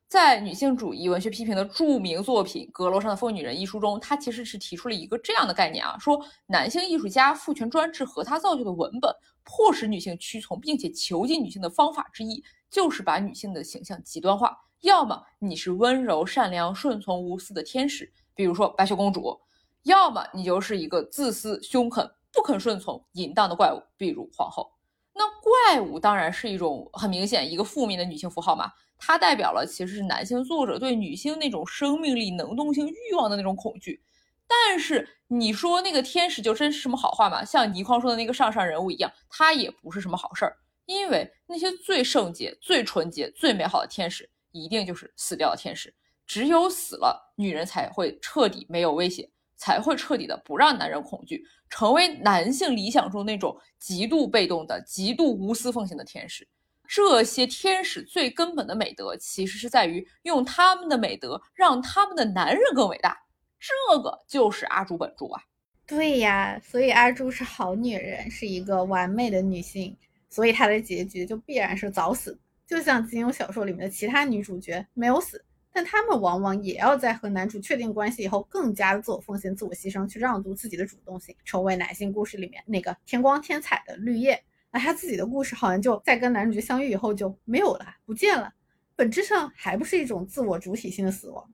[0.09, 14.57] 在女性主义文学批评的著名作品《阁楼上的疯女人》一书中，他其实是提出了一个这样的概念啊，说男性艺术家父权专制和他造就的文本，迫使女性屈从并且囚禁女性的方法之一，就是把女性的形象极端化。
[14.81, 19.39] 要么你是温柔善良、顺从无私的天使，比如说白雪公主；
[19.83, 24.71] 要么你就是一个自私、凶狠、不肯顺从、淫荡的怪物，比如皇后。
[25.13, 28.71] 那怪物当然是一种很明显一个负面的女性符号嘛。
[28.99, 33.99] 它代表了其实是男性作者对女性那种生命力、能动性、欲望的那种恐惧。
[34.45, 37.45] 但是你说那个天使就真是什么好话吗？
[37.45, 40.57] 像倪匡说的那个上上人物一样，他也不是什么好事儿。
[40.85, 45.93] 因为那些最圣洁、最纯洁、最美好的天使，一定就是死掉的天使。
[46.25, 56.47] 只有死了，女人才会彻底没有威胁，才会彻底的不让男人恐惧，成为男性理想中那种极度被动的、极度无私奉献的天使。
[56.91, 63.15] 这些天使最根本的美德，其实是在于用他们的美德让他们的男人更伟大。
[63.59, 65.39] 这个就是阿朱本著啊。
[65.85, 69.95] 对呀，所以阿朱是好女人，是一个完美的女性，
[70.31, 72.35] 所以她的结局就必然是早死。
[72.65, 84.43] 就像金庸小说里面的其他女主角没有死，但她们往往也要在和男主确定关系以后，更加的自我奉献、自我牺牲，去让渡自己的主动性，成为男性故事里面那个天光天彩的绿叶。
[84.71, 88.51] 哎他自己的故事好像就在跟男主角相遇以后就没有了，不见了，
[88.95, 91.51] 本质上还不是一种自我主体性的死亡。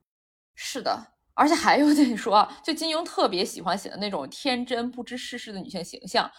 [0.54, 6.30] 是的，而且还有点说啊，就金庸特别喜欢写的那种天真不知世事的女性形象，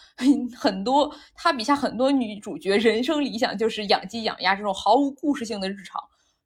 [0.56, 6.00] 很多他笔下很多女主角人生理想就是养鸡养鸭这种毫无故事性的日常。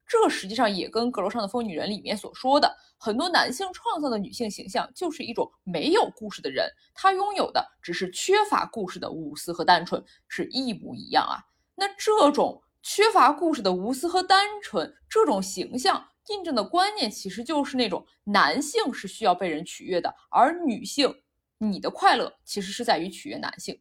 [0.05, 11.39] 这实际上也跟《阁楼上的疯女人》里面所说的很多男性创造的女性形象，就是一种没有故事的人，他拥有的只是缺乏故事的无私和单纯，是一模一样啊。
[11.75, 21.13] 那这种缺乏故事的无私和单纯，这种形象印证的观念其实就是那种男性是需要被人取悦的，而女性，
[21.57, 23.79] 你的快乐其实是在于取悦男性。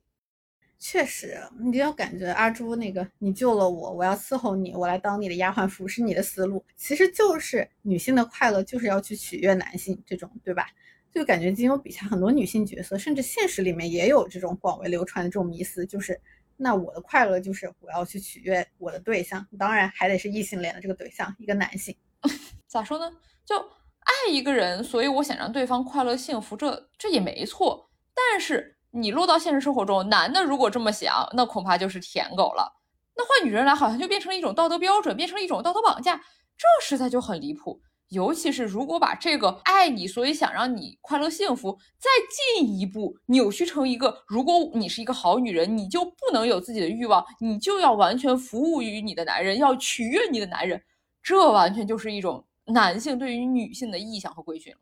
[0.85, 10.67] 确实，你就要感觉阿朱那个，你救了我，我要伺候你，我来当你的丫鬟服侍你的思路，其实就是女性的快乐就是要去取悦男性这种，对吧？
[11.13, 16.21] 就感觉金庸笔下很多女性角色，甚至现实里面也有这种广为流传的这种迷思，就是
[16.57, 21.97] 那我的快乐就是我要去取悦我的对象，当然还得是异性恋的这个对象，一个男性。
[22.67, 23.09] 咋说呢？
[23.47, 28.75] 就爱一个人，所以我想让对方快乐幸福，这这也没错，但是。
[28.93, 32.81] 你落到现实生活中，男的如果这么想，那恐怕就是舔狗了。
[33.17, 36.17] 那换女人来，好像就变成了一种道德标准，变成了一种道德绑架，
[36.57, 37.81] 这实在就很离谱。
[38.09, 42.11] 尤其是如果把这个爱你，所以想让你快乐幸福，再
[42.59, 50.83] 进一步扭曲成一个，如果你是一个好女人，你就不能有自己的欲望，你就要完全服务于你的男人，要取悦你的男人，
[51.23, 54.81] 这完全就是一种男性对于女性的臆想和规训了。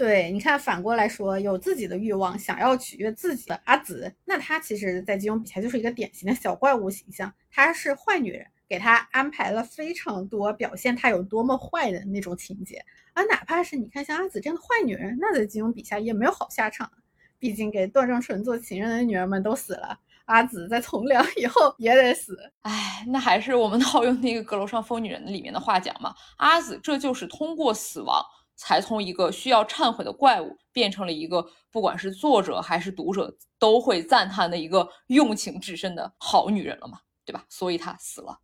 [0.00, 7.30] 对，你看，反过来说，有自己的欲望，想要取悦自己的阿紫，那她其实，在金庸笔下就是一个典型的小怪物形象。
[7.50, 12.82] 她是坏女人，给她安排了非常多表现她有多么坏的那种情节。
[13.12, 16.90] 而哪怕是你看像阿紫这样的坏女人，那在金庸笔下也没有好下场。
[17.38, 22.38] 毕竟给段正淳做情人的女人们都死了，阿紫在从良以后也得死。
[22.62, 28.24] 哎，那还是我们 套用那个《阁楼上疯女人》里面的话讲嘛，阿紫这就是通过死亡。
[28.62, 37.42] 才从一个需要忏悔的怪物，变成了一个不管是作者还是读者都会赞叹的一个用情至深的好女人了嘛，对吧？
[37.48, 38.38] 所以她死了。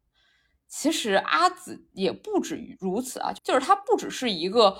[0.68, 4.74] 其实阿紫也不止于如此啊，就是她不只是一个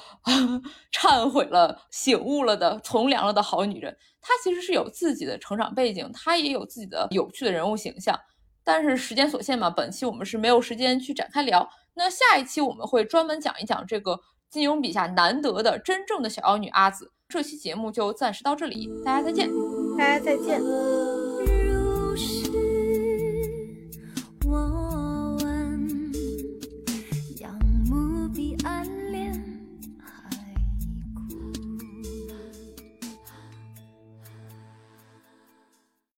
[0.91, 8.19] 忏悔了、醒悟了的从良了的好女人，她其实是有自己的成长背景，她也有自己的有趣的人物形象。
[8.65, 11.69] 但是时间所限嘛，本期我们是没有时间去展开聊。
[11.93, 14.19] 那下一期我们会专门讲一讲这个。
[14.51, 19.51] 金庸笔下难得的真正的小妖女阿紫，这期节目就暂时到这里，大家再见，
[19.97, 21.16] 大家再见。